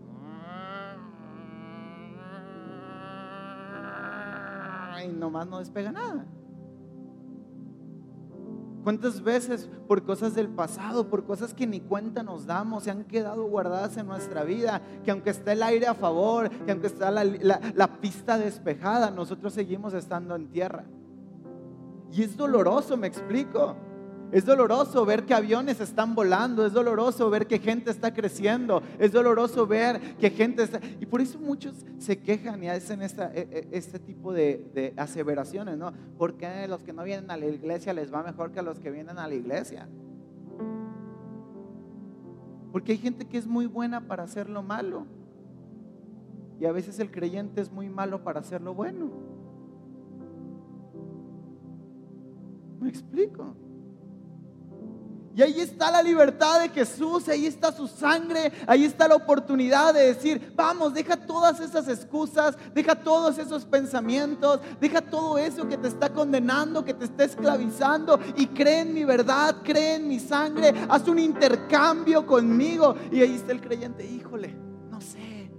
Y 5.03 5.07
nomás 5.07 5.47
no 5.47 5.59
despega 5.59 5.91
nada. 5.91 6.25
¿Cuántas 8.83 9.21
veces 9.21 9.69
por 9.87 10.03
cosas 10.03 10.35
del 10.35 10.49
pasado, 10.49 11.07
por 11.09 11.25
cosas 11.25 11.53
que 11.53 11.65
ni 11.65 11.79
cuenta 11.79 12.21
nos 12.21 12.45
damos, 12.45 12.83
se 12.83 12.91
han 12.91 13.05
quedado 13.05 13.45
guardadas 13.45 13.95
en 13.95 14.07
nuestra 14.07 14.43
vida? 14.43 14.81
Que 15.05 15.11
aunque 15.11 15.29
esté 15.29 15.53
el 15.53 15.63
aire 15.63 15.87
a 15.87 15.93
favor, 15.93 16.49
que 16.49 16.71
aunque 16.71 16.87
está 16.87 17.09
la, 17.09 17.23
la 17.23 18.01
pista 18.01 18.37
despejada, 18.37 19.09
nosotros 19.09 19.53
seguimos 19.53 19.93
estando 19.93 20.35
en 20.35 20.49
tierra. 20.49 20.83
Y 22.11 22.23
es 22.23 22.35
doloroso, 22.35 22.97
me 22.97 23.07
explico. 23.07 23.75
Es 24.31 24.45
doloroso 24.45 25.05
ver 25.05 25.25
que 25.25 25.33
aviones 25.33 25.79
están 25.79 26.15
volando, 26.15 26.65
es 26.65 26.73
doloroso 26.73 27.29
ver 27.29 27.45
que 27.45 27.59
gente 27.59 27.91
está 27.91 28.13
creciendo, 28.13 28.81
es 28.97 29.11
doloroso 29.11 29.67
ver 29.67 29.99
que 30.17 30.31
gente 30.31 30.63
está... 30.63 30.79
Y 30.99 31.05
por 31.05 31.21
eso 31.21 31.37
muchos 31.39 31.85
se 31.99 32.19
quejan 32.19 32.63
y 32.63 32.69
hacen 32.69 33.03
e, 33.03 33.05
e, 33.05 33.67
este 33.71 33.99
tipo 33.99 34.33
de, 34.33 34.71
de 34.73 34.93
aseveraciones, 34.97 35.77
¿no? 35.77 35.93
¿Por 36.17 36.35
qué 36.35 36.67
los 36.67 36.81
que 36.81 36.93
no 36.93 37.03
vienen 37.03 37.29
a 37.29 37.37
la 37.37 37.45
iglesia 37.45 37.93
les 37.93 38.11
va 38.11 38.23
mejor 38.23 38.51
que 38.51 38.59
a 38.59 38.63
los 38.63 38.79
que 38.79 38.89
vienen 38.89 39.19
a 39.19 39.27
la 39.27 39.35
iglesia? 39.35 39.87
Porque 42.71 42.93
hay 42.93 42.97
gente 42.97 43.25
que 43.25 43.37
es 43.37 43.45
muy 43.45 43.67
buena 43.67 44.07
para 44.07 44.23
hacer 44.23 44.49
lo 44.49 44.63
malo. 44.63 45.05
Y 46.59 46.65
a 46.65 46.71
veces 46.71 46.97
el 46.99 47.11
creyente 47.11 47.61
es 47.61 47.71
muy 47.71 47.87
malo 47.87 48.23
para 48.23 48.39
hacer 48.39 48.61
lo 48.61 48.73
bueno. 48.73 49.11
¿Me 52.79 52.89
explico? 52.89 53.55
Y 55.35 55.41
ahí 55.41 55.59
está 55.59 55.89
la 55.89 56.03
libertad 56.03 56.61
de 56.61 56.69
Jesús, 56.69 57.27
ahí 57.27 57.47
está 57.47 57.71
su 57.71 57.87
sangre, 57.87 58.51
ahí 58.67 58.85
está 58.85 59.07
la 59.07 59.15
oportunidad 59.15 59.91
de 59.91 60.13
decir, 60.13 60.53
vamos, 60.55 60.93
deja 60.93 61.17
todas 61.17 61.59
esas 61.59 61.87
excusas, 61.87 62.55
deja 62.75 62.93
todos 62.93 63.39
esos 63.39 63.65
pensamientos, 63.65 64.59
deja 64.79 65.01
todo 65.01 65.39
eso 65.39 65.67
que 65.67 65.77
te 65.77 65.87
está 65.87 66.13
condenando, 66.13 66.85
que 66.85 66.93
te 66.93 67.05
está 67.05 67.23
esclavizando 67.23 68.19
y 68.37 68.45
cree 68.45 68.81
en 68.81 68.93
mi 68.93 69.05
verdad, 69.05 69.57
cree 69.63 69.95
en 69.95 70.07
mi 70.07 70.19
sangre, 70.19 70.71
haz 70.87 71.07
un 71.07 71.17
intercambio 71.17 72.27
conmigo. 72.27 72.95
Y 73.11 73.21
ahí 73.21 73.33
está 73.33 73.53
el 73.53 73.61
creyente, 73.61 74.05
híjole, 74.05 74.53
no 74.91 75.01
sé, 75.01 75.49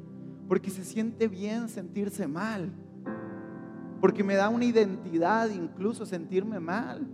porque 0.47 0.71
se 0.71 0.85
siente 0.85 1.27
bien 1.27 1.69
sentirse 1.69 2.29
mal, 2.29 2.71
porque 4.01 4.23
me 4.23 4.37
da 4.37 4.51
una 4.51 4.67
identidad 4.67 5.49
incluso 5.49 6.07
sentirme 6.07 6.61
mal. 6.61 7.05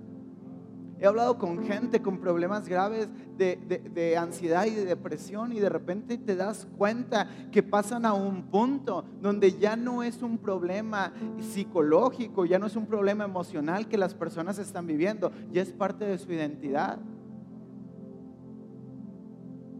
He 1.01 1.07
hablado 1.07 1.39
con 1.39 1.65
gente 1.65 2.03
con 2.03 2.19
problemas 2.19 2.69
graves 2.69 3.09
de, 3.39 4.17
ansiedad 4.19 4.67
y 4.67 4.73
de 4.73 4.85
depresión 4.85 5.55
y 5.55 5.59
de 5.59 5.71
repente 5.71 6.19
te 6.19 6.37
das 6.37 6.69
cuenta 6.77 7.27
que 7.51 7.63
pasan 7.63 8.05
a 8.05 8.13
un 8.13 8.43
punto 8.51 9.07
donde 9.23 9.59
ya 9.59 9.77
no 9.77 10.03
es 10.03 10.21
un 10.21 10.37
problema 10.37 11.15
psicológico, 11.39 12.45
ya 12.45 12.59
no 12.59 12.67
es 12.67 12.77
un 12.77 12.85
problema 12.85 13.25
emocional 13.25 13.89
que 13.89 13.97
las 13.97 14.13
personas 14.13 14.59
están 14.59 14.87
viviendo, 14.87 15.33
ya 15.51 15.63
es 15.63 15.73
parte 15.73 16.05
de 16.05 16.19
su 16.19 16.31
identidad. 16.35 16.99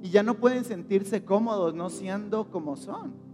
Y 0.03 0.09
ya 0.09 0.23
no 0.23 0.37
pueden 0.37 0.65
sentirse 0.65 1.23
cómodos 1.23 1.75
no 1.75 1.91
siendo 1.91 2.51
como 2.51 2.77
son. 2.77 3.30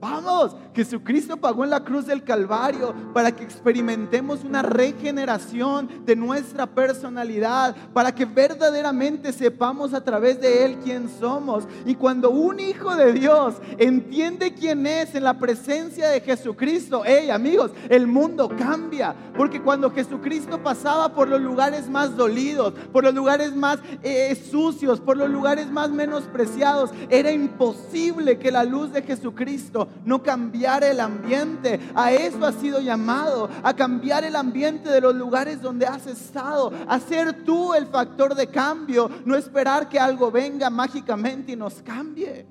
Vamos, 0.00 0.54
Jesucristo 0.74 1.36
pagó 1.36 1.64
en 1.64 1.70
la 1.70 1.82
cruz 1.82 2.06
del 2.06 2.22
Calvario 2.22 2.94
para 3.12 3.32
que 3.32 3.42
experimentemos 3.42 4.44
una 4.44 4.62
regeneración 4.62 5.88
de 6.04 6.14
nuestra 6.14 6.66
personalidad, 6.66 7.74
para 7.92 8.14
que 8.14 8.24
verdaderamente 8.24 9.32
sepamos 9.32 9.92
a 9.94 10.04
través 10.04 10.40
de 10.40 10.64
Él 10.64 10.78
quién 10.84 11.08
somos. 11.08 11.66
Y 11.84 11.96
cuando 11.96 12.30
un 12.30 12.60
hijo 12.60 12.94
de 12.94 13.12
Dios 13.12 13.56
entiende 13.76 14.54
quién 14.54 14.86
es 14.86 15.16
en 15.16 15.24
la 15.24 15.36
presencia 15.36 16.10
de 16.10 16.20
Jesucristo, 16.20 17.02
hey 17.04 17.30
amigos, 17.30 17.72
el 17.88 18.06
mundo 18.06 18.48
cambia. 18.56 19.16
Porque 19.36 19.60
cuando 19.60 19.90
Jesucristo 19.90 20.62
pasaba 20.62 21.12
por 21.12 21.26
los 21.28 21.40
lugares 21.40 21.90
más 21.90 22.16
dolidos, 22.16 22.72
por 22.92 23.02
los 23.02 23.14
lugares 23.14 23.56
más 23.56 23.80
eh, 24.04 24.36
sucios, 24.36 25.00
por 25.00 25.16
los 25.16 25.28
lugares 25.28 25.68
más 25.72 25.90
menospreciados, 25.90 26.90
era 27.08 27.32
imposible 27.32 28.38
que 28.38 28.52
la 28.52 28.62
luz 28.62 28.92
de 28.92 29.02
Jesucristo 29.02 29.87
no 30.04 30.22
cambiar 30.22 30.84
el 30.84 31.00
ambiente. 31.00 31.80
A 31.94 32.12
eso 32.12 32.44
has 32.44 32.54
sido 32.56 32.80
llamado, 32.80 33.48
a 33.62 33.74
cambiar 33.74 34.24
el 34.24 34.36
ambiente 34.36 34.90
de 34.90 35.00
los 35.00 35.14
lugares 35.14 35.60
donde 35.60 35.86
has 35.86 36.06
estado, 36.06 36.72
a 36.86 36.98
ser 36.98 37.44
tú 37.44 37.74
el 37.74 37.86
factor 37.86 38.34
de 38.34 38.46
cambio, 38.48 39.10
no 39.24 39.36
esperar 39.36 39.88
que 39.88 39.98
algo 39.98 40.30
venga 40.30 40.70
mágicamente 40.70 41.52
y 41.52 41.56
nos 41.56 41.82
cambie. 41.82 42.46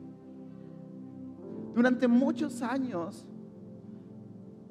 Durante 1.74 2.08
muchos 2.08 2.62
años, 2.62 3.25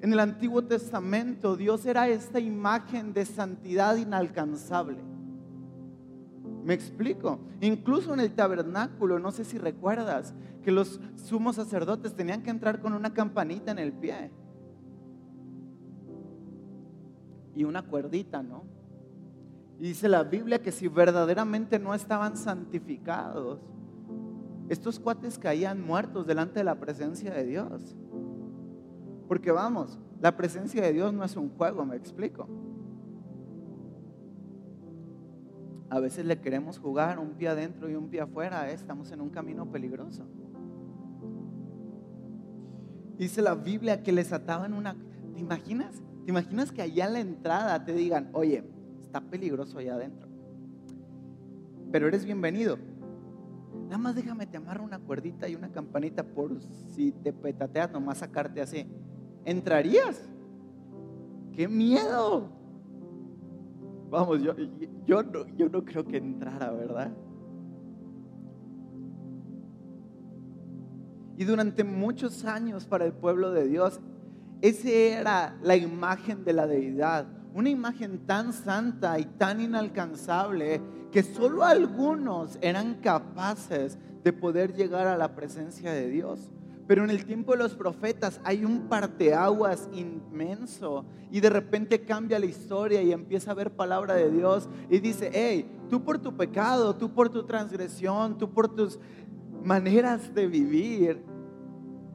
en 0.00 0.12
el 0.12 0.20
Antiguo 0.20 0.62
Testamento, 0.62 1.56
Dios 1.56 1.86
era 1.86 2.08
esta 2.08 2.38
imagen 2.38 3.12
de 3.12 3.24
santidad 3.24 3.96
inalcanzable. 3.96 5.15
Me 6.66 6.74
explico. 6.74 7.38
Incluso 7.60 8.12
en 8.12 8.18
el 8.18 8.34
tabernáculo, 8.34 9.20
no 9.20 9.30
sé 9.30 9.44
si 9.44 9.56
recuerdas, 9.56 10.34
que 10.64 10.72
los 10.72 11.00
sumos 11.14 11.54
sacerdotes 11.54 12.12
tenían 12.16 12.42
que 12.42 12.50
entrar 12.50 12.80
con 12.80 12.92
una 12.92 13.14
campanita 13.14 13.70
en 13.70 13.78
el 13.78 13.92
pie. 13.92 14.32
Y 17.54 17.62
una 17.62 17.82
cuerdita, 17.82 18.42
¿no? 18.42 18.64
Y 19.78 19.84
dice 19.84 20.08
la 20.08 20.24
Biblia 20.24 20.60
que 20.60 20.72
si 20.72 20.88
verdaderamente 20.88 21.78
no 21.78 21.94
estaban 21.94 22.36
santificados, 22.36 23.60
estos 24.68 24.98
cuates 24.98 25.38
caían 25.38 25.80
muertos 25.86 26.26
delante 26.26 26.58
de 26.58 26.64
la 26.64 26.80
presencia 26.80 27.32
de 27.32 27.44
Dios. 27.44 27.94
Porque 29.28 29.52
vamos, 29.52 30.00
la 30.20 30.36
presencia 30.36 30.82
de 30.82 30.92
Dios 30.92 31.14
no 31.14 31.22
es 31.22 31.36
un 31.36 31.48
juego, 31.50 31.84
me 31.84 31.94
explico. 31.94 32.48
A 35.88 36.00
veces 36.00 36.24
le 36.24 36.40
queremos 36.40 36.78
jugar 36.78 37.18
un 37.18 37.34
pie 37.34 37.48
adentro 37.48 37.88
y 37.88 37.94
un 37.94 38.08
pie 38.08 38.20
afuera, 38.20 38.70
¿eh? 38.70 38.74
estamos 38.74 39.12
en 39.12 39.20
un 39.20 39.30
camino 39.30 39.70
peligroso. 39.70 40.24
Dice 43.16 43.40
la 43.40 43.54
Biblia 43.54 44.02
que 44.02 44.12
les 44.12 44.32
ataban 44.32 44.72
una... 44.72 44.96
¿Te 45.34 45.40
imaginas? 45.40 46.02
¿Te 46.24 46.30
imaginas 46.30 46.72
que 46.72 46.82
allá 46.82 47.06
en 47.06 47.12
la 47.12 47.20
entrada 47.20 47.84
te 47.84 47.92
digan, 47.92 48.30
oye, 48.32 48.64
está 49.00 49.20
peligroso 49.20 49.78
allá 49.78 49.94
adentro? 49.94 50.28
Pero 51.92 52.08
eres 52.08 52.24
bienvenido. 52.24 52.78
Nada 53.84 53.98
más 53.98 54.16
déjame 54.16 54.46
te 54.46 54.56
amarro 54.56 54.82
una 54.82 54.98
cuerdita 54.98 55.48
y 55.48 55.54
una 55.54 55.70
campanita 55.70 56.24
por 56.24 56.60
si 56.94 57.12
te 57.12 57.32
petateas, 57.32 57.92
nomás 57.92 58.18
sacarte 58.18 58.60
así. 58.60 58.86
¿Entrarías? 59.44 60.28
¡Qué 61.52 61.68
miedo! 61.68 62.55
Vamos, 64.10 64.42
yo, 64.42 64.54
yo, 65.06 65.22
yo 65.56 65.68
no 65.68 65.84
creo 65.84 66.04
que 66.04 66.16
entrara, 66.16 66.70
¿verdad? 66.70 67.12
Y 71.36 71.44
durante 71.44 71.84
muchos 71.84 72.44
años 72.44 72.86
para 72.86 73.04
el 73.04 73.12
pueblo 73.12 73.50
de 73.50 73.66
Dios, 73.66 74.00
esa 74.62 74.88
era 74.88 75.58
la 75.62 75.76
imagen 75.76 76.44
de 76.44 76.52
la 76.54 76.66
deidad. 76.66 77.26
Una 77.52 77.68
imagen 77.68 78.26
tan 78.26 78.52
santa 78.52 79.18
y 79.18 79.24
tan 79.24 79.60
inalcanzable 79.60 80.80
que 81.10 81.22
solo 81.22 81.64
algunos 81.64 82.58
eran 82.60 82.94
capaces 82.96 83.98
de 84.22 84.32
poder 84.32 84.74
llegar 84.74 85.06
a 85.06 85.16
la 85.16 85.34
presencia 85.34 85.92
de 85.92 86.08
Dios. 86.08 86.50
Pero 86.86 87.02
en 87.02 87.10
el 87.10 87.24
tiempo 87.24 87.52
de 87.52 87.58
los 87.58 87.74
profetas 87.74 88.40
hay 88.44 88.64
un 88.64 88.88
parteaguas 88.88 89.88
inmenso 89.92 91.04
y 91.30 91.40
de 91.40 91.50
repente 91.50 92.02
cambia 92.02 92.38
la 92.38 92.46
historia 92.46 93.02
y 93.02 93.12
empieza 93.12 93.50
a 93.50 93.54
ver 93.54 93.72
palabra 93.72 94.14
de 94.14 94.30
Dios 94.30 94.68
y 94.88 95.00
dice, 95.00 95.30
hey, 95.32 95.68
tú 95.90 96.04
por 96.04 96.18
tu 96.18 96.36
pecado, 96.36 96.94
tú 96.94 97.12
por 97.12 97.28
tu 97.28 97.44
transgresión, 97.44 98.38
tú 98.38 98.50
por 98.50 98.72
tus 98.72 99.00
maneras 99.64 100.32
de 100.32 100.46
vivir, 100.46 101.24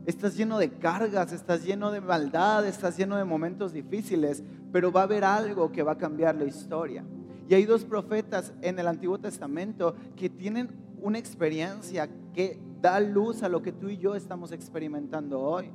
estás 0.05 0.37
lleno 0.37 0.57
de 0.57 0.69
cargas, 0.69 1.33
estás 1.33 1.65
lleno 1.65 1.91
de 1.91 1.99
maldad, 1.99 2.65
estás 2.65 2.97
lleno 2.97 3.17
de 3.17 3.25
momentos 3.25 3.73
difíciles, 3.73 4.41
pero 4.71 4.91
va 4.91 5.01
a 5.01 5.03
haber 5.03 5.25
algo 5.25 5.71
que 5.71 5.83
va 5.83 5.93
a 5.93 5.97
cambiar 5.97 6.35
la 6.35 6.45
historia. 6.45 7.03
Y 7.49 7.53
hay 7.53 7.65
dos 7.65 7.83
profetas 7.83 8.53
en 8.61 8.79
el 8.79 8.87
Antiguo 8.87 9.19
Testamento 9.19 9.95
que 10.15 10.29
tienen 10.29 10.69
una 11.01 11.19
experiencia 11.19 12.09
que 12.33 12.57
da 12.81 12.99
luz 12.99 13.43
a 13.43 13.49
lo 13.49 13.61
que 13.61 13.71
tú 13.71 13.89
y 13.89 13.97
yo 13.97 14.15
estamos 14.15 14.51
experimentando 14.51 15.39
hoy. 15.39 15.69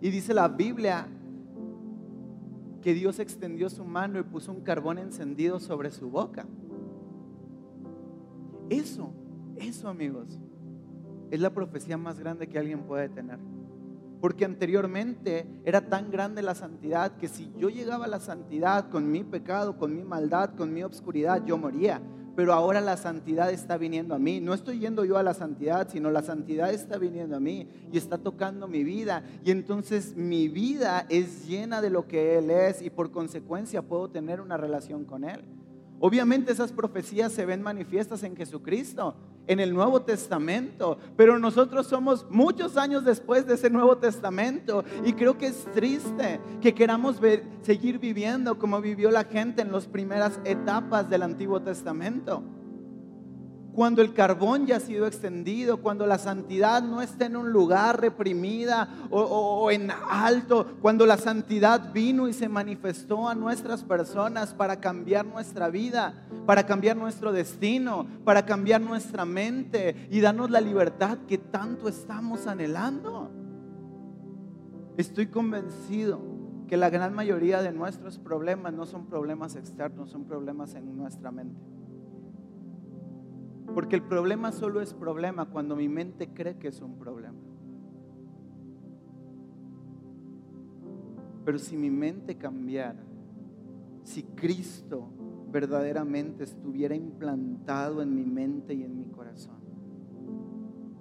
Y 0.00 0.10
dice 0.10 0.32
la 0.34 0.48
Biblia 0.48 1.06
que 2.80 2.94
Dios 2.94 3.18
extendió 3.18 3.68
su 3.68 3.84
mano 3.84 4.18
y 4.18 4.22
puso 4.22 4.52
un 4.52 4.60
carbón 4.60 4.98
encendido 4.98 5.58
sobre 5.58 5.90
su 5.90 6.08
boca. 6.08 6.46
Eso 8.70 9.12
Eso, 9.56 9.88
amigos, 9.88 10.38
es 11.30 11.40
la 11.40 11.50
profecía 11.50 11.96
más 11.96 12.18
grande 12.18 12.48
que 12.48 12.58
alguien 12.58 12.82
puede 12.82 13.08
tener. 13.08 13.38
Porque 14.20 14.44
anteriormente 14.44 15.46
era 15.64 15.88
tan 15.88 16.10
grande 16.10 16.42
la 16.42 16.54
santidad 16.54 17.16
que 17.16 17.28
si 17.28 17.52
yo 17.58 17.68
llegaba 17.68 18.06
a 18.06 18.08
la 18.08 18.20
santidad 18.20 18.88
con 18.88 19.10
mi 19.10 19.24
pecado, 19.24 19.78
con 19.78 19.94
mi 19.94 20.02
maldad, 20.02 20.54
con 20.54 20.72
mi 20.72 20.82
obscuridad, 20.82 21.44
yo 21.44 21.58
moría. 21.58 22.00
Pero 22.36 22.52
ahora 22.52 22.82
la 22.82 22.98
santidad 22.98 23.50
está 23.50 23.78
viniendo 23.78 24.14
a 24.14 24.18
mí. 24.18 24.40
No 24.40 24.52
estoy 24.52 24.78
yendo 24.78 25.06
yo 25.06 25.16
a 25.16 25.22
la 25.22 25.32
santidad, 25.32 25.88
sino 25.90 26.10
la 26.10 26.22
santidad 26.22 26.70
está 26.70 26.98
viniendo 26.98 27.34
a 27.34 27.40
mí 27.40 27.66
y 27.90 27.96
está 27.96 28.18
tocando 28.18 28.68
mi 28.68 28.84
vida. 28.84 29.24
Y 29.42 29.50
entonces 29.50 30.14
mi 30.14 30.48
vida 30.48 31.06
es 31.08 31.48
llena 31.48 31.80
de 31.80 31.88
lo 31.88 32.06
que 32.06 32.36
Él 32.38 32.50
es 32.50 32.82
y 32.82 32.90
por 32.90 33.10
consecuencia 33.10 33.80
puedo 33.80 34.10
tener 34.10 34.42
una 34.42 34.58
relación 34.58 35.06
con 35.06 35.24
Él. 35.24 35.40
Obviamente 35.98 36.52
esas 36.52 36.72
profecías 36.72 37.32
se 37.32 37.46
ven 37.46 37.62
manifiestas 37.62 38.22
en 38.22 38.36
Jesucristo, 38.36 39.16
en 39.46 39.60
el 39.60 39.72
Nuevo 39.74 40.02
Testamento, 40.02 40.98
pero 41.16 41.38
nosotros 41.38 41.86
somos 41.86 42.26
muchos 42.30 42.76
años 42.76 43.04
después 43.04 43.46
de 43.46 43.54
ese 43.54 43.70
Nuevo 43.70 43.98
Testamento 43.98 44.84
y 45.04 45.12
creo 45.12 45.38
que 45.38 45.46
es 45.46 45.64
triste 45.72 46.40
que 46.60 46.74
queramos 46.74 47.16
seguir 47.62 47.98
viviendo 47.98 48.58
como 48.58 48.80
vivió 48.80 49.10
la 49.10 49.24
gente 49.24 49.62
en 49.62 49.72
las 49.72 49.86
primeras 49.86 50.40
etapas 50.44 51.08
del 51.08 51.22
Antiguo 51.22 51.60
Testamento 51.62 52.42
cuando 53.76 54.00
el 54.00 54.14
carbón 54.14 54.66
ya 54.66 54.76
ha 54.76 54.80
sido 54.80 55.06
extendido, 55.06 55.82
cuando 55.82 56.06
la 56.06 56.16
santidad 56.16 56.82
no 56.82 57.02
está 57.02 57.26
en 57.26 57.36
un 57.36 57.52
lugar 57.52 58.00
reprimida 58.00 58.88
o, 59.10 59.70
en 59.70 59.90
alto, 59.90 60.78
cuando 60.80 61.04
la 61.04 61.18
santidad 61.18 61.92
vino 61.92 62.26
y 62.26 62.32
se 62.32 62.48
manifestó 62.48 63.28
a 63.28 63.34
nuestras 63.34 63.84
personas 63.84 64.54
para 64.54 64.80
cambiar 64.80 65.26
nuestra 65.26 65.68
vida, 65.68 66.26
para 66.46 66.64
cambiar 66.64 66.96
nuestro 66.96 67.32
destino, 67.32 68.06
para 68.24 68.46
cambiar 68.46 68.80
nuestra 68.80 69.26
mente 69.26 70.08
y 70.10 70.20
darnos 70.20 70.50
la 70.50 70.62
libertad 70.62 71.18
que 71.28 71.36
tanto 71.36 71.86
estamos 71.86 72.46
anhelando. 72.46 73.30
Estoy 74.96 75.26
convencido 75.26 76.18
que 76.66 76.78
la 76.78 76.88
gran 76.88 77.12
mayoría 77.12 77.60
de 77.60 77.72
nuestros 77.72 78.18
problemas 78.18 78.72
no 78.72 78.86
son 78.86 79.04
problemas 79.04 79.54
externos, 79.54 80.08
son 80.08 80.24
problemas 80.24 80.74
en 80.74 80.96
nuestra 80.96 81.30
mente. 81.30 81.75
Porque 83.74 83.96
el 83.96 84.02
problema 84.02 84.52
solo 84.52 84.80
es 84.80 84.94
problema 84.94 85.46
cuando 85.46 85.76
mi 85.76 85.88
mente 85.88 86.32
cree 86.32 86.58
que 86.58 86.68
es 86.68 86.80
un 86.80 86.98
problema. 86.98 87.38
Pero 91.44 91.58
si 91.58 91.76
mi 91.76 91.90
mente 91.90 92.36
cambiara, 92.36 93.04
si 94.02 94.22
Cristo 94.22 95.08
verdaderamente 95.50 96.44
estuviera 96.44 96.94
implantado 96.94 98.02
en 98.02 98.14
mi 98.14 98.24
mente 98.24 98.74
y 98.74 98.82
en 98.82 98.96
mi 98.96 99.06
corazón, 99.06 99.60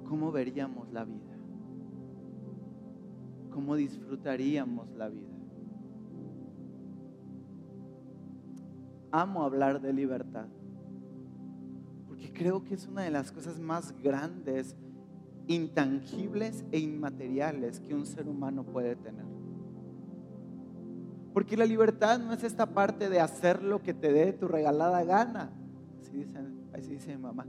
¿cómo 0.08 0.32
veríamos 0.32 0.92
la 0.92 1.06
vida? 1.06 1.36
¿Cómo 3.52 3.76
disfrutaríamos 3.76 4.92
la 4.92 5.10
vida? 5.10 5.36
Amo 9.12 9.44
hablar 9.44 9.82
de 9.82 9.94
libertad 9.94 10.48
creo 12.28 12.64
que 12.64 12.76
es 12.76 12.88
una 12.88 13.04
de 13.04 13.12
las 13.12 13.32
cosas 13.32 13.60
más 13.60 13.94
grandes, 14.02 14.76
intangibles 15.48 16.66
e 16.72 16.80
inmateriales 16.80 17.80
que 17.80 17.94
un 17.94 18.06
ser 18.06 18.28
humano 18.28 18.64
puede 18.64 18.96
tener. 18.96 19.26
Porque 21.34 21.58
la 21.58 21.66
libertad 21.66 22.20
no 22.20 22.34
es 22.34 22.44
esta 22.44 22.66
parte 22.66 23.10
de 23.10 23.20
hacer 23.20 23.62
lo 23.62 23.82
que 23.82 23.94
te 23.94 24.12
dé 24.12 24.32
tu 24.32 24.48
regalada 24.48 25.04
gana. 25.04 25.52
Así, 26.00 26.26
así 26.74 26.92
dice 26.92 27.16
mi 27.16 27.22
mamá. 27.22 27.46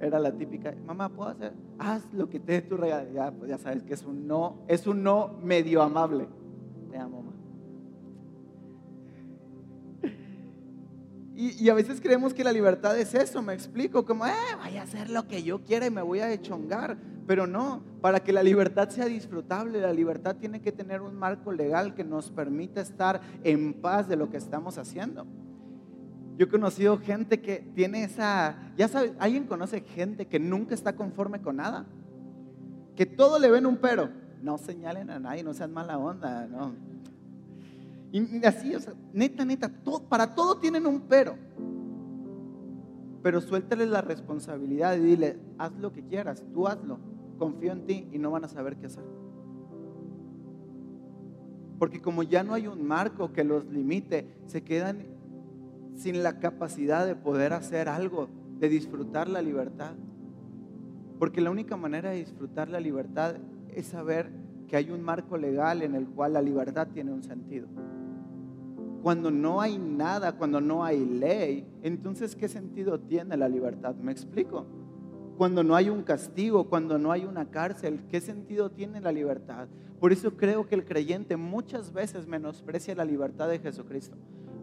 Era 0.00 0.18
la 0.18 0.32
típica, 0.32 0.74
mamá, 0.86 1.08
¿puedo 1.08 1.30
hacer? 1.30 1.52
Haz 1.78 2.12
lo 2.12 2.28
que 2.28 2.40
te 2.40 2.52
dé 2.52 2.62
tu 2.62 2.76
regalada. 2.76 3.10
Ya, 3.10 3.30
pues 3.32 3.50
ya 3.50 3.58
sabes 3.58 3.82
que 3.82 3.94
es 3.94 4.04
un 4.04 4.26
no, 4.26 4.58
es 4.68 4.86
un 4.86 5.02
no 5.02 5.38
medio 5.42 5.82
amable. 5.82 6.28
Y, 11.58 11.68
a 11.68 11.74
veces 11.74 12.00
creemos 12.00 12.34
que 12.34 12.44
la 12.44 12.52
libertad 12.52 12.98
es 12.98 13.14
eso, 13.14 13.42
me 13.42 13.54
explico, 13.54 14.04
como, 14.04 14.26
eh, 14.26 14.32
voy 14.62 14.76
a 14.76 14.82
hacer 14.82 15.10
lo 15.10 15.26
que 15.26 15.42
yo 15.42 15.62
quiera 15.62 15.86
y 15.86 15.90
me 15.90 16.02
voy 16.02 16.20
a 16.20 16.32
echongar. 16.32 16.96
Pero 17.26 17.46
no, 17.46 17.82
para 18.00 18.20
que 18.20 18.32
la 18.32 18.42
libertad 18.42 18.88
sea 18.88 19.06
disfrutable, 19.06 19.80
la 19.80 19.92
libertad 19.92 20.36
tiene 20.36 20.60
que 20.60 20.72
tener 20.72 21.00
un 21.00 21.14
marco 21.14 21.52
legal 21.52 21.94
que 21.94 22.04
nos 22.04 22.30
permita 22.30 22.80
estar 22.80 23.20
en 23.44 23.74
paz 23.74 24.08
de 24.08 24.16
lo 24.16 24.28
que 24.28 24.36
estamos 24.36 24.76
haciendo. 24.76 25.26
Yo 26.36 26.46
he 26.46 26.48
conocido 26.48 26.98
gente 26.98 27.40
que 27.40 27.58
tiene 27.74 28.04
esa, 28.04 28.56
ya 28.76 28.88
sabes, 28.88 29.12
alguien 29.18 29.44
conoce 29.44 29.80
gente 29.80 30.26
que 30.26 30.40
nunca 30.40 30.74
está 30.74 30.96
conforme 30.96 31.40
con 31.40 31.56
nada, 31.56 31.86
que 32.96 33.06
todo 33.06 33.38
le 33.38 33.50
ven 33.50 33.66
un 33.66 33.76
pero. 33.76 34.10
No 34.42 34.58
señalen 34.58 35.08
a 35.10 35.20
nadie, 35.20 35.44
no 35.44 35.54
sean 35.54 35.72
mala 35.72 35.98
onda, 35.98 36.48
no. 36.48 36.74
Y 38.12 38.44
así, 38.44 38.74
o 38.74 38.80
sea, 38.80 38.92
neta, 39.14 39.42
neta, 39.42 39.72
para 40.08 40.34
todo 40.34 40.58
tienen 40.58 40.86
un 40.86 41.00
pero. 41.08 41.34
Pero 43.22 43.40
suéltale 43.40 43.86
la 43.86 44.02
responsabilidad 44.02 44.96
y 44.96 45.00
dile, 45.00 45.38
haz 45.56 45.72
lo 45.78 45.92
que 45.92 46.04
quieras, 46.04 46.44
tú 46.52 46.68
hazlo, 46.68 46.98
confío 47.38 47.72
en 47.72 47.86
ti 47.86 48.08
y 48.12 48.18
no 48.18 48.30
van 48.30 48.44
a 48.44 48.48
saber 48.48 48.76
qué 48.76 48.86
hacer. 48.86 49.04
Porque 51.78 52.02
como 52.02 52.22
ya 52.22 52.44
no 52.44 52.52
hay 52.52 52.66
un 52.66 52.86
marco 52.86 53.32
que 53.32 53.44
los 53.44 53.64
limite, 53.64 54.28
se 54.46 54.62
quedan 54.62 55.06
sin 55.94 56.22
la 56.22 56.38
capacidad 56.38 57.06
de 57.06 57.16
poder 57.16 57.54
hacer 57.54 57.88
algo, 57.88 58.28
de 58.58 58.68
disfrutar 58.68 59.26
la 59.26 59.40
libertad. 59.40 59.94
Porque 61.18 61.40
la 61.40 61.50
única 61.50 61.76
manera 61.78 62.10
de 62.10 62.18
disfrutar 62.18 62.68
la 62.68 62.78
libertad 62.78 63.36
es 63.74 63.86
saber 63.86 64.30
que 64.68 64.76
hay 64.76 64.90
un 64.90 65.02
marco 65.02 65.38
legal 65.38 65.80
en 65.82 65.94
el 65.94 66.06
cual 66.06 66.34
la 66.34 66.42
libertad 66.42 66.88
tiene 66.92 67.12
un 67.12 67.22
sentido. 67.22 67.68
Cuando 69.02 69.32
no 69.32 69.60
hay 69.60 69.78
nada, 69.78 70.32
cuando 70.32 70.60
no 70.60 70.84
hay 70.84 71.04
ley, 71.04 71.66
entonces 71.82 72.36
¿qué 72.36 72.46
sentido 72.46 73.00
tiene 73.00 73.36
la 73.36 73.48
libertad? 73.48 73.96
¿Me 73.96 74.12
explico? 74.12 74.64
Cuando 75.36 75.64
no 75.64 75.74
hay 75.74 75.88
un 75.88 76.02
castigo, 76.02 76.68
cuando 76.68 76.98
no 76.98 77.10
hay 77.10 77.24
una 77.24 77.50
cárcel, 77.50 78.00
¿qué 78.08 78.20
sentido 78.20 78.70
tiene 78.70 79.00
la 79.00 79.10
libertad? 79.10 79.66
Por 79.98 80.12
eso 80.12 80.36
creo 80.36 80.68
que 80.68 80.76
el 80.76 80.84
creyente 80.84 81.36
muchas 81.36 81.92
veces 81.92 82.28
menosprecia 82.28 82.94
la 82.94 83.04
libertad 83.04 83.48
de 83.48 83.58
Jesucristo. 83.58 84.16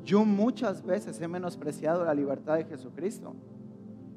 Yo 0.05 0.23
muchas 0.23 0.85
veces 0.85 1.19
he 1.19 1.27
menospreciado 1.27 2.05
la 2.05 2.13
libertad 2.13 2.55
de 2.55 2.63
Jesucristo. 2.63 3.35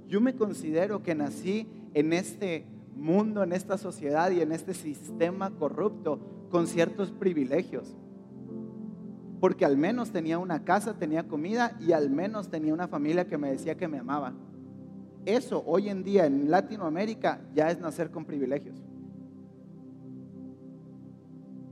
Yo 0.06 0.20
me 0.20 0.36
considero 0.36 1.02
que 1.02 1.16
nací 1.16 1.66
en 1.94 2.12
este 2.12 2.64
mundo, 2.94 3.42
en 3.42 3.52
esta 3.52 3.76
sociedad 3.76 4.30
y 4.30 4.40
en 4.40 4.52
este 4.52 4.74
sistema 4.74 5.50
corrupto 5.50 6.20
con 6.50 6.68
ciertos 6.68 7.10
privilegios 7.10 7.96
porque 9.42 9.64
al 9.64 9.76
menos 9.76 10.12
tenía 10.12 10.38
una 10.38 10.62
casa, 10.62 10.94
tenía 10.96 11.26
comida 11.26 11.76
y 11.80 11.90
al 11.90 12.10
menos 12.10 12.48
tenía 12.48 12.72
una 12.72 12.86
familia 12.86 13.26
que 13.26 13.36
me 13.36 13.50
decía 13.50 13.76
que 13.76 13.88
me 13.88 13.98
amaba. 13.98 14.34
Eso 15.26 15.64
hoy 15.66 15.88
en 15.88 16.04
día 16.04 16.26
en 16.26 16.48
Latinoamérica 16.48 17.40
ya 17.52 17.68
es 17.68 17.80
nacer 17.80 18.12
con 18.12 18.24
privilegios. 18.24 18.80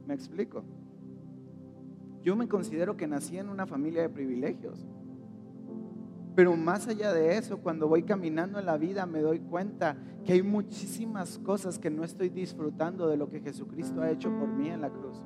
¿Me 0.05 0.15
explico? 0.15 0.65
Yo 2.25 2.35
me 2.35 2.49
considero 2.49 2.97
que 2.97 3.07
nací 3.07 3.39
en 3.39 3.49
una 3.49 3.69
familia 3.69 4.03
de 4.03 4.09
privilegios. 4.09 4.85
Pero 6.35 6.57
más 6.57 6.89
allá 6.89 7.13
de 7.13 7.37
eso, 7.37 7.59
cuando 7.59 7.87
voy 7.87 8.03
caminando 8.03 8.59
en 8.59 8.67
la 8.67 8.79
vida 8.79 9.07
me 9.07 9.21
doy 9.21 9.39
cuenta 9.39 9.97
que 10.25 10.33
hay 10.33 10.43
muchísimas 10.43 11.39
cosas 11.39 11.79
que 11.79 11.89
no 11.89 12.03
estoy 12.03 12.31
disfrutando 12.31 13.07
de 13.07 13.17
lo 13.17 13.31
que 13.31 13.39
Jesucristo 13.39 14.03
ha 14.03 14.11
hecho 14.11 14.29
por 14.41 14.49
mí 14.49 14.69
en 14.71 14.81
la 14.81 14.91
cruz. 14.91 15.23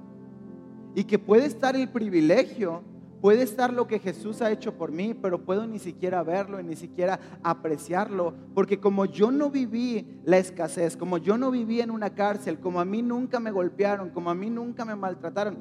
Y 0.95 1.05
que 1.05 1.19
puede 1.19 1.47
estar 1.47 1.77
el 1.77 1.89
privilegio, 1.89 2.83
puede 3.21 3.43
estar 3.43 3.73
lo 3.73 3.87
que 3.87 3.99
Jesús 3.99 4.43
ha 4.43 4.51
hecho 4.51 4.75
por 4.75 4.93
mí, 4.93 5.15
pero 5.15 5.45
puedo 5.45 5.67
ni 5.67 5.79
siquiera 5.79 6.23
verlo 6.23 6.61
y 6.61 6.63
ni 6.63 6.77
siquiera 6.77 7.19
apreciarlo, 7.43 8.35
porque 8.55 8.79
como 8.79 9.07
yo 9.07 9.31
no 9.31 9.51
viví 9.51 10.21
la 10.25 10.37
escasez, 10.37 10.97
como 10.97 11.17
yo 11.17 11.39
no 11.39 11.51
viví 11.51 11.81
en 11.81 11.91
una 11.91 12.11
cárcel, 12.15 12.61
como 12.61 12.81
a 12.81 12.85
mí 12.85 13.01
nunca 13.01 13.41
me 13.41 13.51
golpearon, 13.51 14.11
como 14.11 14.29
a 14.29 14.35
mí 14.35 14.51
nunca 14.51 14.85
me 14.85 14.95
maltrataron, 14.95 15.57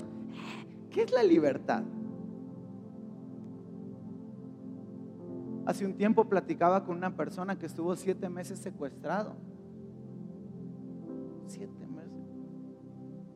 ¿qué 0.91 1.03
es 1.03 1.11
la 1.13 1.23
libertad? 1.23 1.83
Hace 5.65 5.85
un 5.85 5.93
tiempo 5.93 6.25
platicaba 6.25 6.83
con 6.83 6.97
una 6.97 7.15
persona 7.15 7.57
que 7.57 7.65
estuvo 7.65 7.95
siete 7.95 8.27
meses 8.27 8.59
secuestrado. 8.59 9.37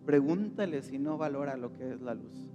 Pregúntale 0.07 0.81
si 0.83 0.97
no 0.99 1.17
valora 1.17 1.57
lo 1.57 1.73
que 1.73 1.91
es 1.91 2.01
la 2.01 2.13
luz. 2.15 2.49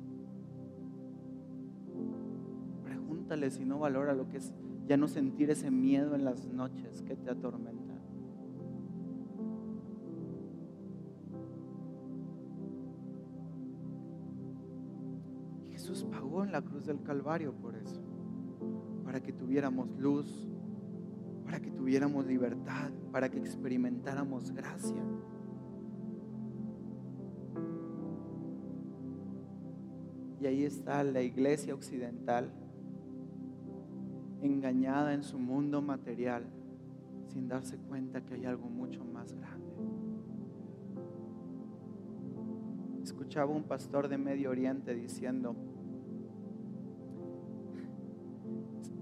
Pregúntale 2.82 3.50
si 3.50 3.66
no 3.66 3.78
valora 3.78 4.14
lo 4.14 4.26
que 4.30 4.38
es 4.38 4.54
ya 4.86 4.96
no 4.96 5.06
sentir 5.06 5.50
ese 5.50 5.70
miedo 5.70 6.14
en 6.14 6.24
las 6.24 6.46
noches 6.46 7.02
que 7.02 7.14
te 7.14 7.28
atormenta. 7.28 7.92
Jesús 15.68 16.04
pagó 16.10 16.44
en 16.44 16.52
la 16.52 16.62
cruz 16.62 16.86
del 16.86 17.02
Calvario 17.02 17.52
por 17.52 17.76
eso, 17.76 18.00
para 19.04 19.22
que 19.22 19.34
tuviéramos 19.34 19.90
luz, 19.98 20.48
para 21.44 21.60
que 21.60 21.70
tuviéramos 21.70 22.24
libertad, 22.24 22.90
para 23.12 23.28
que 23.30 23.40
experimentáramos 23.40 24.52
gracia. 24.52 25.04
Y 30.42 30.46
ahí 30.46 30.64
está 30.64 31.04
la 31.04 31.22
iglesia 31.22 31.72
occidental, 31.72 32.50
engañada 34.40 35.14
en 35.14 35.22
su 35.22 35.38
mundo 35.38 35.80
material, 35.80 36.46
sin 37.28 37.46
darse 37.46 37.78
cuenta 37.78 38.22
que 38.22 38.34
hay 38.34 38.46
algo 38.46 38.68
mucho 38.68 39.04
más 39.04 39.32
grande. 39.32 39.72
Escuchaba 43.04 43.52
un 43.52 43.62
pastor 43.62 44.08
de 44.08 44.18
Medio 44.18 44.50
Oriente 44.50 44.96
diciendo, 44.96 45.54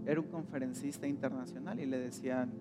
era 0.04 0.20
un 0.20 0.26
conferencista 0.26 1.06
internacional 1.06 1.80
y 1.80 1.86
le 1.86 2.00
decían, 2.00 2.52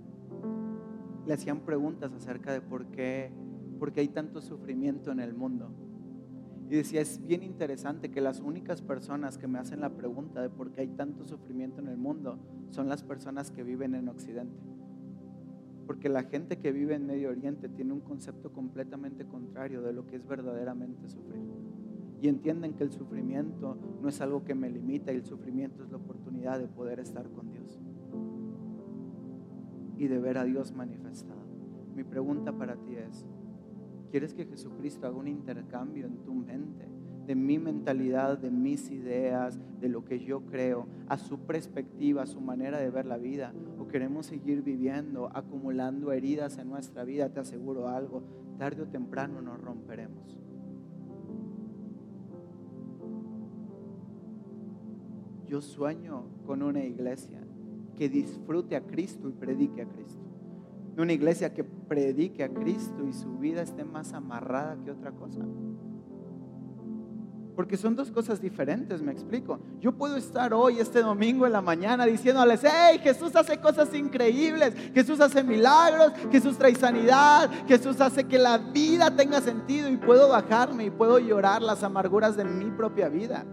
le 1.27 1.33
hacían 1.33 1.59
preguntas 1.65 2.13
acerca 2.13 2.53
de 2.53 2.61
por 2.61 2.85
qué, 2.85 3.29
por 3.77 3.91
qué 3.91 3.99
hay 3.99 4.07
tanto 4.07 4.41
sufrimiento 4.41 5.11
en 5.11 5.19
el 5.19 5.33
mundo. 5.33 5.88
Y 6.69 6.75
decía, 6.75 7.01
es 7.01 7.25
bien 7.25 7.41
interesante 7.41 8.11
que 8.11 8.21
las 8.21 8.41
únicas 8.41 8.83
personas 8.83 9.39
que 9.39 9.47
me 9.47 9.57
hacen 9.57 9.81
la 9.81 9.89
pregunta 9.89 10.39
de 10.39 10.51
por 10.51 10.71
qué 10.71 10.81
hay 10.81 10.87
tanto 10.89 11.25
sufrimiento 11.25 11.81
en 11.81 11.87
el 11.87 11.97
mundo 11.97 12.37
son 12.69 12.87
las 12.87 13.01
personas 13.01 13.49
que 13.49 13.63
viven 13.63 13.95
en 13.95 14.07
Occidente. 14.07 14.61
Porque 15.87 16.09
la 16.09 16.23
gente 16.23 16.59
que 16.59 16.71
vive 16.71 16.93
en 16.93 17.07
Medio 17.07 17.31
Oriente 17.31 17.69
tiene 17.69 17.93
un 17.93 18.01
concepto 18.01 18.53
completamente 18.53 19.25
contrario 19.25 19.81
de 19.81 19.93
lo 19.93 20.05
que 20.05 20.17
es 20.17 20.27
verdaderamente 20.27 21.09
sufrir. 21.09 21.41
Y 22.21 22.27
entienden 22.27 22.75
que 22.75 22.83
el 22.83 22.91
sufrimiento 22.91 23.75
no 23.99 24.07
es 24.07 24.21
algo 24.21 24.43
que 24.43 24.53
me 24.53 24.69
limita 24.69 25.11
y 25.11 25.15
el 25.15 25.25
sufrimiento 25.25 25.83
es 25.83 25.89
la 25.89 25.97
oportunidad 25.97 26.59
de 26.59 26.67
poder 26.67 26.99
estar 26.99 27.27
con 27.29 27.51
Dios 27.51 27.79
y 29.97 30.07
de 30.07 30.19
ver 30.19 30.37
a 30.37 30.43
Dios 30.43 30.71
manifestado. 30.71 31.41
Mi 31.95 32.03
pregunta 32.03 32.53
para 32.53 32.75
ti 32.75 32.95
es, 32.95 33.25
¿Quieres 34.11 34.33
que 34.33 34.45
Jesucristo 34.45 35.05
haga 35.05 35.17
un 35.17 35.27
intercambio 35.27 36.07
en 36.07 36.17
tu 36.23 36.33
mente? 36.33 36.87
De 37.27 37.35
mi 37.35 37.59
mentalidad, 37.59 38.39
de 38.39 38.49
mis 38.49 38.89
ideas, 38.89 39.59
de 39.79 39.87
lo 39.87 40.03
que 40.03 40.19
yo 40.19 40.41
creo, 40.47 40.87
a 41.07 41.17
su 41.17 41.39
perspectiva, 41.41 42.23
a 42.23 42.27
su 42.27 42.41
manera 42.41 42.79
de 42.79 42.89
ver 42.89 43.05
la 43.05 43.17
vida. 43.17 43.53
¿O 43.77 43.87
queremos 43.87 44.25
seguir 44.25 44.63
viviendo, 44.63 45.29
acumulando 45.35 46.11
heridas 46.11 46.57
en 46.57 46.69
nuestra 46.69 47.03
vida? 47.03 47.29
Te 47.29 47.39
aseguro 47.39 47.87
algo, 47.87 48.23
tarde 48.57 48.81
o 48.81 48.87
temprano 48.87 49.41
nos 49.41 49.61
romperemos. 49.61 50.39
Yo 55.47 55.61
sueño 55.61 56.23
con 56.47 56.63
una 56.63 56.83
iglesia 56.83 57.41
que 57.95 58.09
disfrute 58.09 58.75
a 58.75 58.81
Cristo 58.81 59.29
y 59.29 59.33
predique 59.33 59.83
a 59.83 59.87
Cristo 59.87 60.29
una 61.01 61.13
iglesia 61.13 61.53
que 61.53 61.63
predique 61.63 62.43
a 62.43 62.49
Cristo 62.49 63.05
y 63.07 63.13
su 63.13 63.37
vida 63.37 63.61
esté 63.61 63.83
más 63.83 64.13
amarrada 64.13 64.77
que 64.83 64.91
otra 64.91 65.11
cosa. 65.11 65.39
Porque 67.55 67.75
son 67.75 67.93
dos 67.93 68.09
cosas 68.09 68.39
diferentes, 68.41 69.01
me 69.01 69.11
explico. 69.11 69.59
Yo 69.81 69.91
puedo 69.91 70.15
estar 70.15 70.53
hoy, 70.53 70.79
este 70.79 71.01
domingo 71.01 71.45
en 71.45 71.51
la 71.51 71.61
mañana, 71.61 72.05
diciéndoles, 72.05 72.61
hey, 72.63 73.01
Jesús 73.03 73.35
hace 73.35 73.57
cosas 73.57 73.93
increíbles, 73.93 74.73
Jesús 74.93 75.19
hace 75.19 75.43
milagros, 75.43 76.13
Jesús 76.31 76.57
trae 76.57 76.73
sanidad, 76.75 77.49
Jesús 77.67 77.99
hace 77.99 78.23
que 78.23 78.39
la 78.39 78.57
vida 78.57 79.13
tenga 79.13 79.41
sentido 79.41 79.89
y 79.89 79.97
puedo 79.97 80.29
bajarme 80.29 80.85
y 80.85 80.89
puedo 80.89 81.19
llorar 81.19 81.61
las 81.61 81.83
amarguras 81.83 82.37
de 82.37 82.45
mi 82.45 82.71
propia 82.71 83.09
vida. 83.09 83.45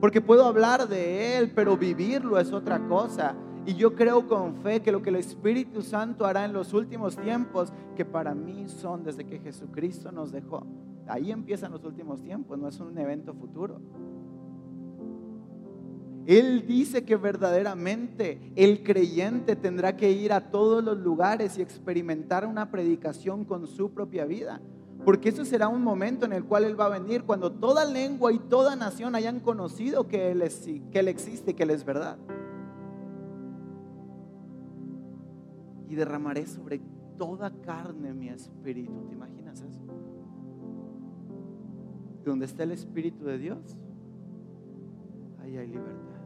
Porque 0.00 0.22
puedo 0.22 0.46
hablar 0.46 0.88
de 0.88 1.36
Él, 1.36 1.52
pero 1.54 1.76
vivirlo 1.76 2.38
es 2.38 2.52
otra 2.52 2.78
cosa. 2.88 3.34
Y 3.66 3.74
yo 3.74 3.94
creo 3.94 4.26
con 4.26 4.56
fe 4.56 4.80
que 4.80 4.92
lo 4.92 5.02
que 5.02 5.10
el 5.10 5.16
Espíritu 5.16 5.82
Santo 5.82 6.24
hará 6.24 6.44
en 6.44 6.52
los 6.52 6.72
últimos 6.72 7.16
tiempos, 7.16 7.72
que 7.94 8.04
para 8.04 8.34
mí 8.34 8.68
son 8.68 9.04
desde 9.04 9.26
que 9.26 9.38
Jesucristo 9.38 10.10
nos 10.10 10.32
dejó. 10.32 10.66
Ahí 11.06 11.30
empiezan 11.30 11.72
los 11.72 11.84
últimos 11.84 12.22
tiempos, 12.22 12.58
no 12.58 12.68
es 12.68 12.80
un 12.80 12.96
evento 12.96 13.34
futuro. 13.34 13.80
Él 16.26 16.66
dice 16.66 17.04
que 17.04 17.16
verdaderamente 17.16 18.52
el 18.54 18.82
creyente 18.82 19.56
tendrá 19.56 19.96
que 19.96 20.12
ir 20.12 20.32
a 20.32 20.50
todos 20.50 20.84
los 20.84 20.98
lugares 20.98 21.58
y 21.58 21.62
experimentar 21.62 22.46
una 22.46 22.70
predicación 22.70 23.44
con 23.44 23.66
su 23.66 23.92
propia 23.92 24.26
vida. 24.26 24.60
Porque 25.04 25.30
eso 25.30 25.44
será 25.44 25.68
un 25.68 25.82
momento 25.82 26.26
en 26.26 26.32
el 26.32 26.44
cual 26.44 26.64
Él 26.64 26.78
va 26.78 26.86
a 26.86 27.00
venir 27.00 27.24
cuando 27.24 27.50
toda 27.52 27.84
lengua 27.84 28.32
y 28.32 28.38
toda 28.38 28.76
nación 28.76 29.14
hayan 29.14 29.40
conocido 29.40 30.08
que 30.08 30.30
Él, 30.30 30.42
es, 30.42 30.60
que 30.92 30.98
él 30.98 31.08
existe 31.08 31.54
que 31.54 31.62
Él 31.62 31.70
es 31.70 31.84
verdad. 31.84 32.18
Y 35.90 35.96
derramaré 35.96 36.46
sobre 36.46 36.80
toda 37.18 37.50
carne 37.50 38.14
mi 38.14 38.28
espíritu. 38.28 39.08
¿Te 39.08 39.12
imaginas 39.12 39.60
eso? 39.60 39.82
Donde 42.24 42.46
está 42.46 42.62
el 42.62 42.70
Espíritu 42.70 43.24
de 43.24 43.38
Dios, 43.38 43.76
ahí 45.42 45.56
hay 45.56 45.66
libertad. 45.66 46.20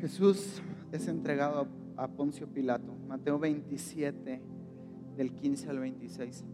Jesús 0.00 0.62
es 0.92 1.08
entregado 1.08 1.60
a 1.60 1.81
a 1.96 2.08
Poncio 2.08 2.46
Pilato. 2.46 2.94
Mateo 3.06 3.38
27, 3.38 4.40
del 5.16 5.34
15 5.34 5.70
al 5.70 5.78
26. 5.78 6.44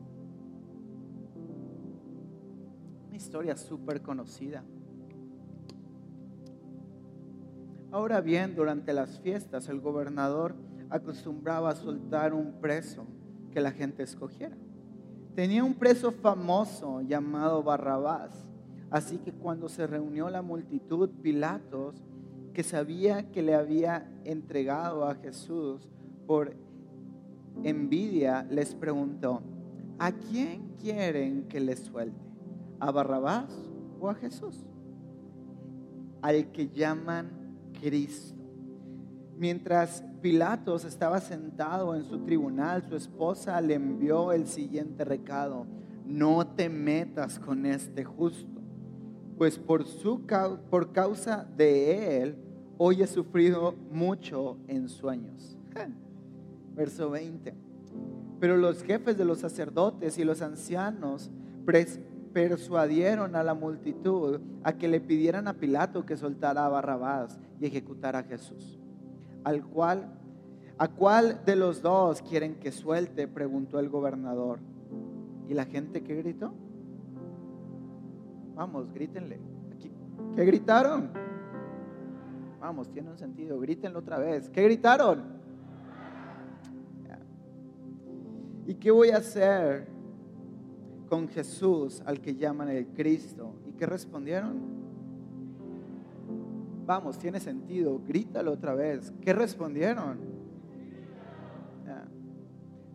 Una 3.07 3.17
historia 3.17 3.57
súper 3.57 4.03
conocida. 4.03 4.65
Ahora 7.91 8.21
bien, 8.21 8.55
durante 8.55 8.93
las 8.93 9.19
fiestas 9.21 9.69
el 9.69 9.81
gobernador 9.81 10.55
acostumbraba 10.91 11.71
a 11.71 11.77
soltar 11.77 12.35
un 12.35 12.61
preso 12.61 13.07
que 13.51 13.61
la 13.61 13.73
gente 13.73 14.03
escogiera. 14.03 14.57
Tenía 15.35 15.65
un 15.65 15.75
preso 15.75 16.13
famoso 16.13 17.01
llamado 17.01 17.63
Barrabás. 17.63 18.47
Así 18.91 19.19
que 19.19 19.33
cuando 19.33 19.69
se 19.69 19.87
reunió 19.87 20.29
la 20.31 20.43
multitud, 20.43 21.11
Pilatos 21.23 22.03
que 22.53 22.65
sabía 22.65 23.31
que 23.31 23.41
le 23.41 23.55
había 23.55 24.11
entregado 24.29 25.05
a 25.07 25.15
Jesús 25.15 25.89
por 26.27 26.55
envidia, 27.65 28.47
les 28.51 28.75
preguntó, 28.75 29.43
¿a 29.99 30.13
quién 30.13 30.75
quieren 30.81 31.49
que 31.49 31.61
les 31.61 31.81
suelte? 31.81 32.21
¿A 32.79 32.91
Barrabás 32.91 33.51
o 33.99 34.09
a 34.09 34.15
Jesús? 34.15 34.65
Al 36.21 36.53
que 36.53 36.69
llaman 36.69 37.31
Cristo. 37.81 38.37
Mientras 39.37 40.05
Pilatos 40.21 40.85
estaba 40.85 41.21
sentado 41.21 41.95
en 41.95 42.05
su 42.05 42.19
tribunal, 42.25 42.83
su 42.83 42.97
esposa 42.97 43.61
le 43.61 43.75
envió 43.75 44.33
el 44.33 44.47
siguiente 44.47 45.05
recado, 45.05 45.67
no 46.05 46.47
te 46.47 46.69
metas 46.69 47.39
con 47.39 47.65
este 47.65 48.05
justo, 48.05 48.61
pues 49.39 49.59
por, 49.59 49.85
su, 49.85 50.27
por 50.71 50.93
causa 50.93 51.47
de 51.57 52.23
él 52.23 52.48
hoy 52.79 53.03
he 53.03 53.07
sufrido 53.07 53.75
mucho 53.91 54.57
en 54.69 54.89
sueños. 54.89 55.59
Verso 56.75 57.11
20. 57.11 57.55
Pero 58.41 58.57
los 58.57 58.83
jefes 58.85 59.19
de 59.19 59.25
los 59.25 59.39
sacerdotes 59.39 60.17
y 60.17 60.25
los 60.25 60.41
ancianos 60.43 61.31
persuadieron 62.33 63.35
a 63.35 63.43
la 63.43 63.55
multitud 63.55 64.41
a 64.63 64.73
que 64.75 64.87
le 64.87 65.01
pidieran 65.01 65.49
a 65.49 65.55
Pilato 65.55 66.07
que 66.07 66.17
soltara 66.17 66.65
a 66.65 66.69
Barrabás 66.69 67.39
y 67.61 67.67
ejecutara 67.67 68.21
a 68.21 68.23
Jesús. 68.23 68.79
Al 69.43 69.65
cual, 69.67 70.13
¿a 70.79 70.89
cuál 70.89 71.45
de 71.45 71.57
los 71.57 71.83
dos 71.83 72.23
quieren 72.23 72.61
que 72.61 72.71
suelte? 72.71 73.27
preguntó 73.27 73.81
el 73.81 73.89
gobernador. 73.89 74.61
¿Y 75.49 75.55
la 75.55 75.65
gente 75.65 76.03
qué 76.03 76.15
gritó? 76.15 76.53
Vamos, 78.55 78.93
grítenle. 78.93 79.41
¿Qué 80.37 80.45
gritaron? 80.45 81.11
Vamos, 82.61 82.91
tiene 82.91 83.11
un 83.11 83.19
sentido. 83.19 83.59
Grítenlo 83.61 84.01
otra 84.01 84.19
vez. 84.19 84.49
¿Qué 84.51 84.63
gritaron? 84.63 85.39
¿Y 88.67 88.75
qué 88.75 88.91
voy 88.91 89.11
a 89.11 89.19
hacer 89.19 89.89
con 91.09 91.29
Jesús 91.29 92.03
al 92.05 92.21
que 92.21 92.35
llaman 92.35 92.69
el 92.69 92.89
Cristo? 92.89 93.55
¿Y 93.67 93.73
qué 93.73 93.87
respondieron? 93.87 94.59
Vamos, 96.85 97.19
tiene 97.19 97.41
sentido. 97.41 98.01
Grítalo 98.07 98.53
otra 98.53 98.75
vez. 98.75 99.13
¿Qué 99.21 99.33
respondieron? 99.33 100.19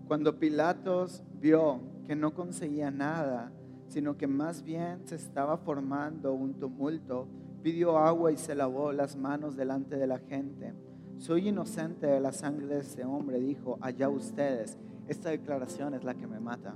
Cuando 0.08 0.38
Pilatos 0.38 1.24
vio 1.40 1.80
que 2.06 2.16
no 2.16 2.34
conseguía 2.34 2.92
nada, 2.92 3.52
sino 3.88 4.18
que 4.18 4.28
más 4.28 4.64
bien 4.64 5.08
se 5.08 5.16
estaba 5.16 5.58
formando 5.58 6.34
un 6.34 6.54
tumulto, 6.56 7.28
pidió 7.64 7.98
agua 7.98 8.32
y 8.32 8.38
se 8.38 8.54
lavó 8.54 8.92
las 8.92 9.16
manos 9.16 9.56
delante 9.56 9.96
de 9.96 10.06
la 10.06 10.20
gente. 10.20 10.74
soy 11.18 11.48
inocente 11.48 12.06
de 12.06 12.20
la 12.20 12.34
sangre 12.34 12.68
de 12.68 12.82
este 12.82 13.06
hombre, 13.06 13.40
dijo, 13.40 13.78
allá 13.80 14.10
ustedes. 14.10 14.78
Esta 15.08 15.30
declaración 15.30 15.94
es 15.94 16.04
la 16.04 16.16
que 16.16 16.28
me 16.28 16.42
mata. 16.42 16.76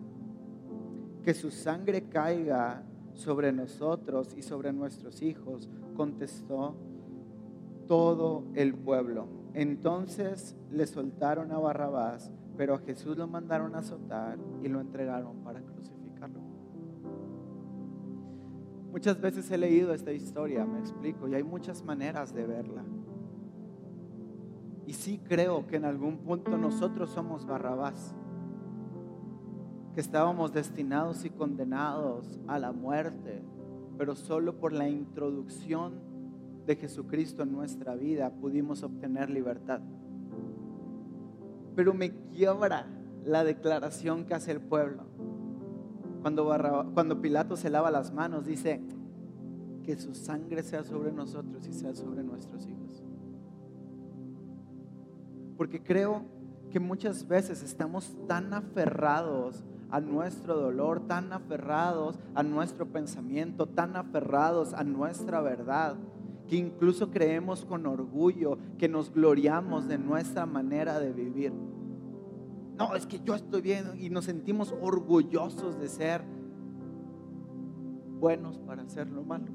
Que 1.21 1.33
su 1.33 1.51
sangre 1.51 2.07
caiga 2.07 2.83
sobre 3.13 3.51
nosotros 3.51 4.33
y 4.37 4.41
sobre 4.41 4.71
nuestros 4.71 5.21
hijos, 5.21 5.69
contestó 5.95 6.75
todo 7.87 8.45
el 8.53 8.73
pueblo. 8.73 9.27
Entonces 9.53 10.55
le 10.71 10.87
soltaron 10.87 11.51
a 11.51 11.57
Barrabás, 11.57 12.31
pero 12.55 12.75
a 12.75 12.79
Jesús 12.79 13.17
lo 13.17 13.27
mandaron 13.27 13.75
a 13.75 13.79
azotar 13.79 14.37
y 14.63 14.69
lo 14.69 14.79
entregaron 14.79 15.43
para 15.43 15.61
crucificarlo. 15.61 15.96
Muchas 18.97 19.21
veces 19.21 19.51
he 19.51 19.59
leído 19.59 19.93
esta 19.93 20.11
historia, 20.11 20.65
me 20.65 20.79
explico, 20.79 21.27
y 21.27 21.35
hay 21.35 21.43
muchas 21.43 21.85
maneras 21.85 22.33
de 22.33 22.47
verla. 22.47 22.83
Y 24.87 24.93
sí 24.93 25.21
creo 25.23 25.67
que 25.67 25.75
en 25.75 25.85
algún 25.85 26.17
punto 26.17 26.57
nosotros 26.57 27.11
somos 27.11 27.45
Barrabás, 27.45 28.15
que 29.93 30.01
estábamos 30.01 30.51
destinados 30.51 31.25
y 31.25 31.29
condenados 31.29 32.39
a 32.47 32.57
la 32.57 32.71
muerte, 32.71 33.43
pero 33.99 34.15
solo 34.15 34.55
por 34.55 34.73
la 34.73 34.89
introducción 34.89 36.01
de 36.65 36.75
Jesucristo 36.75 37.43
en 37.43 37.51
nuestra 37.51 37.93
vida 37.93 38.31
pudimos 38.31 38.81
obtener 38.81 39.29
libertad. 39.29 39.79
Pero 41.75 41.93
me 41.93 42.09
quiebra 42.33 42.87
la 43.23 43.43
declaración 43.43 44.25
que 44.25 44.33
hace 44.33 44.53
el 44.53 44.59
pueblo. 44.59 45.03
Cuando, 46.93 47.21
Pilato 47.21 47.55
se 47.55 47.69
lava 47.69 47.89
las 47.89 48.11
manos, 48.11 48.45
dice, 48.45 48.81
que 49.83 49.95
su 49.97 50.13
sangre 50.13 50.61
sea 50.61 50.83
sobre 50.83 51.13
nosotros 51.13 51.65
y 51.67 51.73
sea 51.73 51.95
sobre 51.95 52.21
nuestros 52.23 52.67
hijos. 52.67 53.01
Porque 55.55 55.81
creo 55.81 56.25
que 56.69 56.81
muchas 56.81 57.27
veces 57.27 57.63
estamos 57.63 58.13
tan 58.27 58.53
aferrados 58.53 59.63
a 59.89 60.01
nuestro 60.01 60.57
dolor, 60.57 61.07
tan 61.07 61.31
aferrados 61.31 62.19
a 62.35 62.43
nuestro 62.43 62.87
pensamiento, 62.87 63.65
tan 63.65 63.95
aferrados 63.95 64.73
a 64.73 64.83
nuestra 64.83 65.39
verdad, 65.39 65.95
que 66.49 66.57
incluso 66.57 67.09
creemos 67.09 67.63
con 67.63 67.85
orgullo 67.85 68.57
que 68.77 68.89
nos 68.89 69.13
gloriamos 69.13 69.87
de 69.87 69.97
nuestra 69.97 70.45
manera 70.45 70.99
de 70.99 71.13
vivir. 71.13 71.53
No, 72.77 72.95
es 72.95 73.07
que 73.07 73.19
yo 73.23 73.35
estoy 73.35 73.61
bien 73.61 73.93
y 73.99 74.09
nos 74.09 74.25
sentimos 74.25 74.73
orgullosos 74.81 75.79
de 75.79 75.89
ser 75.89 76.23
buenos 78.19 78.59
para 78.59 78.83
hacer 78.83 79.09
lo 79.09 79.23
malo. 79.23 79.47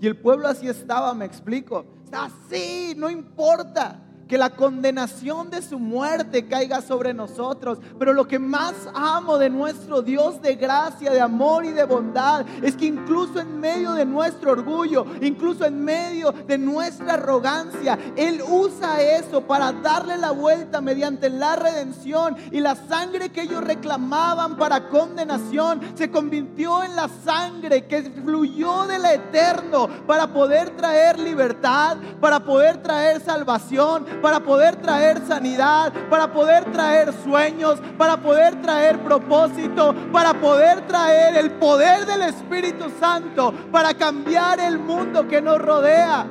Y 0.00 0.06
el 0.06 0.20
pueblo 0.20 0.48
así 0.48 0.68
estaba, 0.68 1.14
me 1.14 1.24
explico. 1.24 1.84
Está 2.04 2.26
así, 2.26 2.94
no 2.96 3.08
importa 3.08 4.05
que 4.28 4.38
la 4.38 4.50
condenación 4.50 5.50
de 5.50 5.62
su 5.62 5.78
muerte 5.78 6.46
caiga 6.46 6.80
sobre 6.80 7.14
nosotros. 7.14 7.78
Pero 7.98 8.12
lo 8.12 8.26
que 8.26 8.38
más 8.38 8.74
amo 8.94 9.38
de 9.38 9.50
nuestro 9.50 10.02
Dios 10.02 10.42
de 10.42 10.56
gracia, 10.56 11.12
de 11.12 11.20
amor 11.20 11.64
y 11.64 11.70
de 11.70 11.84
bondad 11.84 12.44
es 12.62 12.76
que 12.76 12.86
incluso 12.86 13.40
en 13.40 13.60
medio 13.60 13.92
de 13.92 14.04
nuestro 14.04 14.52
orgullo, 14.52 15.06
incluso 15.20 15.64
en 15.64 15.84
medio 15.84 16.32
de 16.32 16.58
nuestra 16.58 17.14
arrogancia, 17.14 17.98
Él 18.16 18.42
usa 18.48 19.00
eso 19.00 19.42
para 19.42 19.72
darle 19.72 20.16
la 20.16 20.32
vuelta 20.32 20.80
mediante 20.80 21.30
la 21.30 21.56
redención 21.56 22.36
y 22.50 22.60
la 22.60 22.74
sangre 22.74 23.30
que 23.30 23.42
ellos 23.42 23.62
reclamaban 23.62 24.56
para 24.56 24.88
condenación 24.88 25.80
se 25.94 26.10
convirtió 26.10 26.82
en 26.82 26.96
la 26.96 27.08
sangre 27.24 27.86
que 27.86 28.02
fluyó 28.02 28.86
del 28.86 29.04
eterno 29.04 29.88
para 30.06 30.32
poder 30.32 30.70
traer 30.76 31.18
libertad, 31.18 31.96
para 32.20 32.40
poder 32.40 32.82
traer 32.82 33.20
salvación 33.20 34.06
para 34.22 34.40
poder 34.40 34.76
traer 34.76 35.20
sanidad, 35.26 35.92
para 36.08 36.32
poder 36.32 36.64
traer 36.72 37.12
sueños, 37.24 37.80
para 37.96 38.16
poder 38.16 38.60
traer 38.62 38.98
propósito, 39.00 39.94
para 40.12 40.34
poder 40.34 40.86
traer 40.86 41.36
el 41.36 41.52
poder 41.52 42.06
del 42.06 42.22
Espíritu 42.22 42.90
Santo, 42.98 43.52
para 43.70 43.94
cambiar 43.94 44.60
el 44.60 44.78
mundo 44.78 45.26
que 45.28 45.40
nos 45.40 45.60
rodea. 45.60 46.26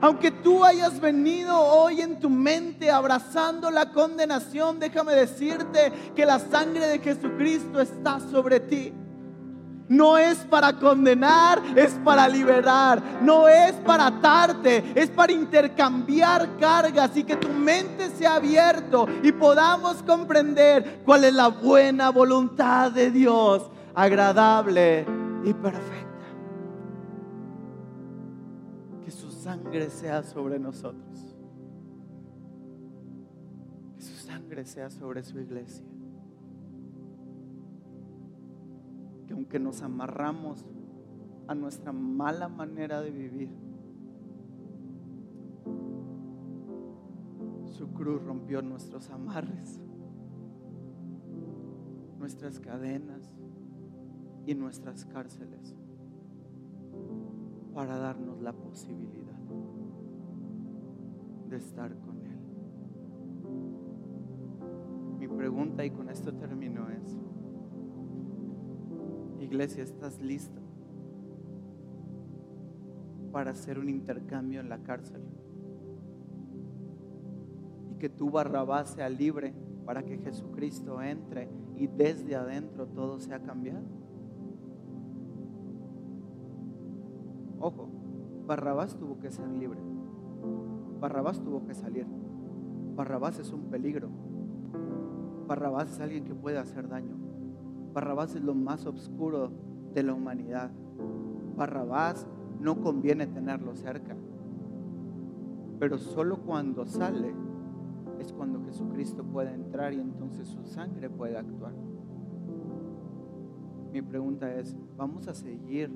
Aunque 0.00 0.30
tú 0.30 0.62
hayas 0.64 1.00
venido 1.00 1.58
hoy 1.58 2.02
en 2.02 2.20
tu 2.20 2.28
mente 2.28 2.90
abrazando 2.90 3.70
la 3.70 3.90
condenación, 3.92 4.78
déjame 4.78 5.14
decirte 5.14 5.92
que 6.14 6.26
la 6.26 6.38
sangre 6.38 6.86
de 6.86 6.98
Jesucristo 6.98 7.80
está 7.80 8.20
sobre 8.20 8.60
ti. 8.60 8.92
No 9.88 10.18
es 10.18 10.38
para 10.38 10.72
condenar, 10.72 11.62
es 11.76 11.92
para 12.04 12.28
liberar. 12.28 13.02
No 13.22 13.48
es 13.48 13.72
para 13.74 14.06
atarte, 14.06 14.84
es 14.94 15.08
para 15.10 15.32
intercambiar 15.32 16.56
cargas 16.58 17.16
y 17.16 17.24
que 17.24 17.36
tu 17.36 17.48
mente 17.48 18.10
sea 18.10 18.36
abierto 18.36 19.06
y 19.22 19.32
podamos 19.32 20.02
comprender 20.02 21.02
cuál 21.04 21.24
es 21.24 21.34
la 21.34 21.48
buena 21.48 22.10
voluntad 22.10 22.90
de 22.90 23.10
Dios, 23.10 23.70
agradable 23.94 25.06
y 25.44 25.52
perfecta. 25.54 26.06
Que 29.04 29.10
su 29.12 29.30
sangre 29.30 29.88
sea 29.90 30.24
sobre 30.24 30.58
nosotros. 30.58 31.36
Que 33.94 34.02
su 34.02 34.16
sangre 34.16 34.64
sea 34.64 34.90
sobre 34.90 35.22
su 35.22 35.38
iglesia. 35.38 35.86
Aunque 39.36 39.58
nos 39.58 39.82
amarramos 39.82 40.64
a 41.46 41.54
nuestra 41.54 41.92
mala 41.92 42.48
manera 42.48 43.02
de 43.02 43.10
vivir, 43.10 43.50
su 47.66 47.92
cruz 47.92 48.22
rompió 48.22 48.62
nuestros 48.62 49.10
amarres, 49.10 49.78
nuestras 52.18 52.58
cadenas 52.60 53.30
y 54.46 54.54
nuestras 54.54 55.04
cárceles 55.04 55.76
para 57.74 57.98
darnos 57.98 58.40
la 58.40 58.54
posibilidad 58.54 59.36
de 61.50 61.56
estar 61.58 61.94
con 61.98 62.24
Él. 62.24 62.38
Mi 65.18 65.28
pregunta, 65.28 65.84
y 65.84 65.90
con 65.90 66.08
esto 66.08 66.32
termino, 66.32 66.88
es, 66.88 67.18
Iglesia, 69.40 69.82
¿estás 69.82 70.20
listo 70.20 70.60
para 73.32 73.50
hacer 73.50 73.78
un 73.78 73.88
intercambio 73.88 74.60
en 74.60 74.68
la 74.68 74.78
cárcel? 74.78 75.22
Y 77.90 77.98
que 77.98 78.08
tu 78.08 78.30
Barrabás 78.30 78.90
sea 78.90 79.08
libre 79.08 79.54
para 79.84 80.04
que 80.04 80.18
Jesucristo 80.18 81.00
entre 81.00 81.48
y 81.76 81.86
desde 81.86 82.34
adentro 82.34 82.86
todo 82.86 83.20
sea 83.20 83.40
cambiado. 83.40 83.84
Ojo, 87.60 87.88
Barrabás 88.46 88.96
tuvo 88.96 89.18
que 89.18 89.30
ser 89.30 89.48
libre. 89.48 89.80
Barrabás 91.00 91.40
tuvo 91.40 91.64
que 91.64 91.74
salir. 91.74 92.06
Barrabás 92.96 93.38
es 93.38 93.52
un 93.52 93.62
peligro. 93.64 94.08
Barrabás 95.46 95.90
es 95.90 96.00
alguien 96.00 96.24
que 96.24 96.34
puede 96.34 96.58
hacer 96.58 96.88
daño. 96.88 97.16
Barrabás 97.96 98.34
es 98.34 98.42
lo 98.42 98.54
más 98.54 98.84
oscuro 98.84 99.50
de 99.94 100.02
la 100.02 100.12
humanidad. 100.12 100.70
Barrabás 101.56 102.26
no 102.60 102.82
conviene 102.82 103.26
tenerlo 103.26 103.74
cerca. 103.74 104.14
Pero 105.78 105.96
solo 105.96 106.42
cuando 106.42 106.84
sale 106.84 107.34
es 108.18 108.34
cuando 108.34 108.62
Jesucristo 108.66 109.24
puede 109.24 109.54
entrar 109.54 109.94
y 109.94 110.00
entonces 110.00 110.46
su 110.46 110.62
sangre 110.66 111.08
puede 111.08 111.38
actuar. 111.38 111.72
Mi 113.94 114.02
pregunta 114.02 114.54
es, 114.56 114.76
¿vamos 114.98 115.26
a 115.26 115.32
seguir 115.32 115.90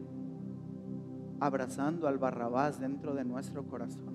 abrazando 1.38 2.08
al 2.08 2.16
Barrabás 2.16 2.80
dentro 2.80 3.14
de 3.14 3.26
nuestro 3.26 3.66
corazón? 3.66 4.14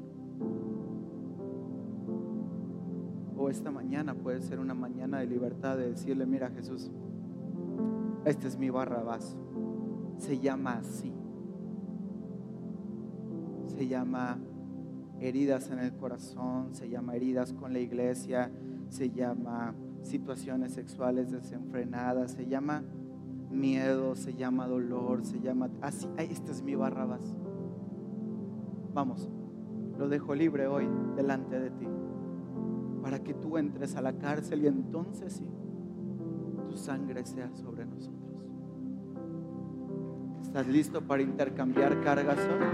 O 3.37 3.47
esta 3.47 3.69
mañana 3.69 4.15
puede 4.15 4.41
ser 4.41 4.59
una 4.59 4.73
mañana 4.73 5.19
de 5.19 5.27
libertad 5.27 5.77
de 5.77 5.89
decirle, 5.91 6.25
mira 6.25 6.49
Jesús, 6.49 6.89
este 8.25 8.47
es 8.47 8.57
mi 8.57 8.69
Barrabás. 8.69 9.37
Se 10.17 10.39
llama 10.39 10.79
así. 10.79 11.13
Se 13.67 13.87
llama 13.87 14.39
heridas 15.19 15.69
en 15.69 15.79
el 15.79 15.93
corazón, 15.95 16.73
se 16.73 16.89
llama 16.89 17.15
heridas 17.15 17.53
con 17.53 17.73
la 17.73 17.79
iglesia, 17.79 18.51
se 18.89 19.11
llama 19.11 19.75
situaciones 20.01 20.73
sexuales 20.73 21.31
desenfrenadas, 21.31 22.31
se 22.31 22.47
llama 22.47 22.83
miedo, 23.51 24.15
se 24.15 24.33
llama 24.33 24.67
dolor, 24.67 25.23
se 25.23 25.39
llama 25.39 25.69
así. 25.81 26.07
Este 26.17 26.51
es 26.51 26.63
mi 26.63 26.75
Barrabás. 26.75 27.35
Vamos, 28.93 29.29
lo 29.97 30.07
dejo 30.07 30.33
libre 30.35 30.67
hoy 30.67 30.87
delante 31.15 31.59
de 31.59 31.69
ti 31.69 31.87
para 33.01 33.21
que 33.21 33.33
tú 33.35 33.57
entres 33.57 33.95
a 33.95 34.01
la 34.01 34.13
cárcel 34.17 34.63
y 34.63 34.67
entonces 34.67 35.33
sí 35.33 35.47
sangre 36.77 37.25
sea 37.25 37.51
sobre 37.53 37.85
nosotros. 37.85 38.25
¿Estás 40.41 40.67
listo 40.67 41.01
para 41.01 41.21
intercambiar 41.21 42.01
cargas 42.01 42.37
hoy? 42.39 42.65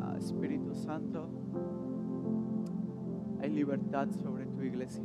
Ah, 0.00 0.16
Espíritu 0.18 0.74
Santo, 0.74 1.28
hay 3.40 3.50
libertad 3.50 4.08
sobre 4.22 4.46
tu 4.46 4.62
iglesia. 4.62 5.04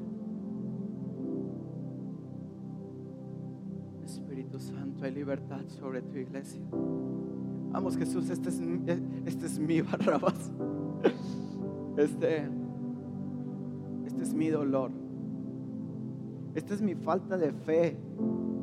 Espíritu 4.03 4.59
Santo, 4.59 5.05
hay 5.05 5.11
libertad 5.11 5.61
sobre 5.67 6.01
tu 6.01 6.17
iglesia. 6.17 6.61
Vamos 7.71 7.97
Jesús, 7.97 8.29
este 8.29 8.49
es, 8.49 8.59
este 9.25 9.45
es 9.45 9.59
mi 9.59 9.81
barrabas. 9.83 10.51
Este 11.97 12.49
este 14.09 14.23
es 14.23 14.33
mi 14.33 14.49
dolor. 14.49 14.89
Esta 16.55 16.73
es 16.73 16.81
mi 16.81 16.95
falta 16.95 17.37
de 17.37 17.53
fe 17.53 17.95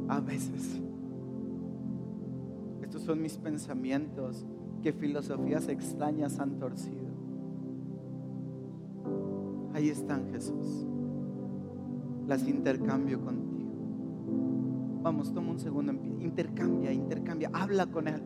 a 0.09 0.19
veces. 0.19 0.81
Estos 2.83 3.03
son 3.03 3.23
mis 3.23 3.37
pensamientos 3.39 4.45
que 4.83 4.93
filosofías 4.93 5.69
extrañas 5.69 6.41
han 6.41 6.59
torcido. 6.59 7.07
Ahí 9.73 9.89
están 9.89 10.33
Jesús. 10.33 10.85
Las 12.27 12.47
intercambio 12.49 13.21
contigo. 13.21 13.71
Vamos, 15.03 15.33
toma 15.33 15.53
un 15.53 15.61
segundo. 15.61 15.93
Intercambia, 15.93 16.93
intercambia. 16.93 17.51
Habla 17.53 17.87
con 17.87 18.09
Él. 18.09 18.21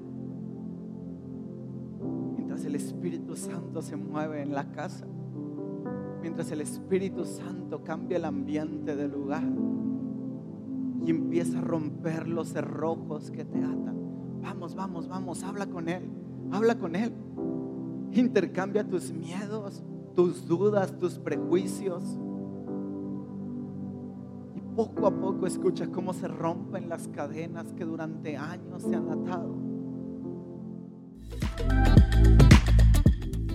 Mientras 2.37 2.65
el 2.65 2.77
Espíritu 2.77 3.37
Santo 3.37 3.83
se 3.83 3.97
mueve 3.97 4.41
en 4.41 4.55
la 4.55 4.73
casa. 4.73 5.07
Mientras 6.21 6.51
el 6.51 6.61
Espíritu 6.61 7.25
Santo 7.25 7.83
cambia 7.83 8.17
el 8.19 8.25
ambiente 8.25 8.95
del 8.97 9.11
lugar. 9.11 9.45
Y 11.05 11.11
empieza 11.11 11.59
a 11.59 11.63
romper 11.63 12.29
los 12.29 12.49
cerrojos 12.53 13.31
que 13.31 13.45
te 13.45 13.59
atan. 13.59 14.41
Vamos, 14.43 14.75
vamos, 14.75 15.09
vamos. 15.09 15.43
Habla 15.43 15.67
con 15.67 15.89
Él. 15.89 16.11
Habla 16.53 16.79
con 16.79 16.97
Él. 16.97 17.13
Intercambia 18.13 18.87
tus 18.87 19.13
miedos, 19.13 19.83
tus 20.15 20.47
dudas, 20.47 20.99
tus 20.99 21.19
prejuicios. 21.19 22.19
Y 24.55 24.61
poco 24.75 25.07
a 25.07 25.11
poco 25.11 25.47
escucha 25.47 25.91
cómo 25.91 26.13
se 26.13 26.29
rompen 26.29 26.89
las 26.89 27.09
cadenas 27.09 27.73
que 27.73 27.85
durante 27.85 28.37
años 28.37 28.83
se 28.83 28.95
han 28.95 29.11
atado. 29.11 29.60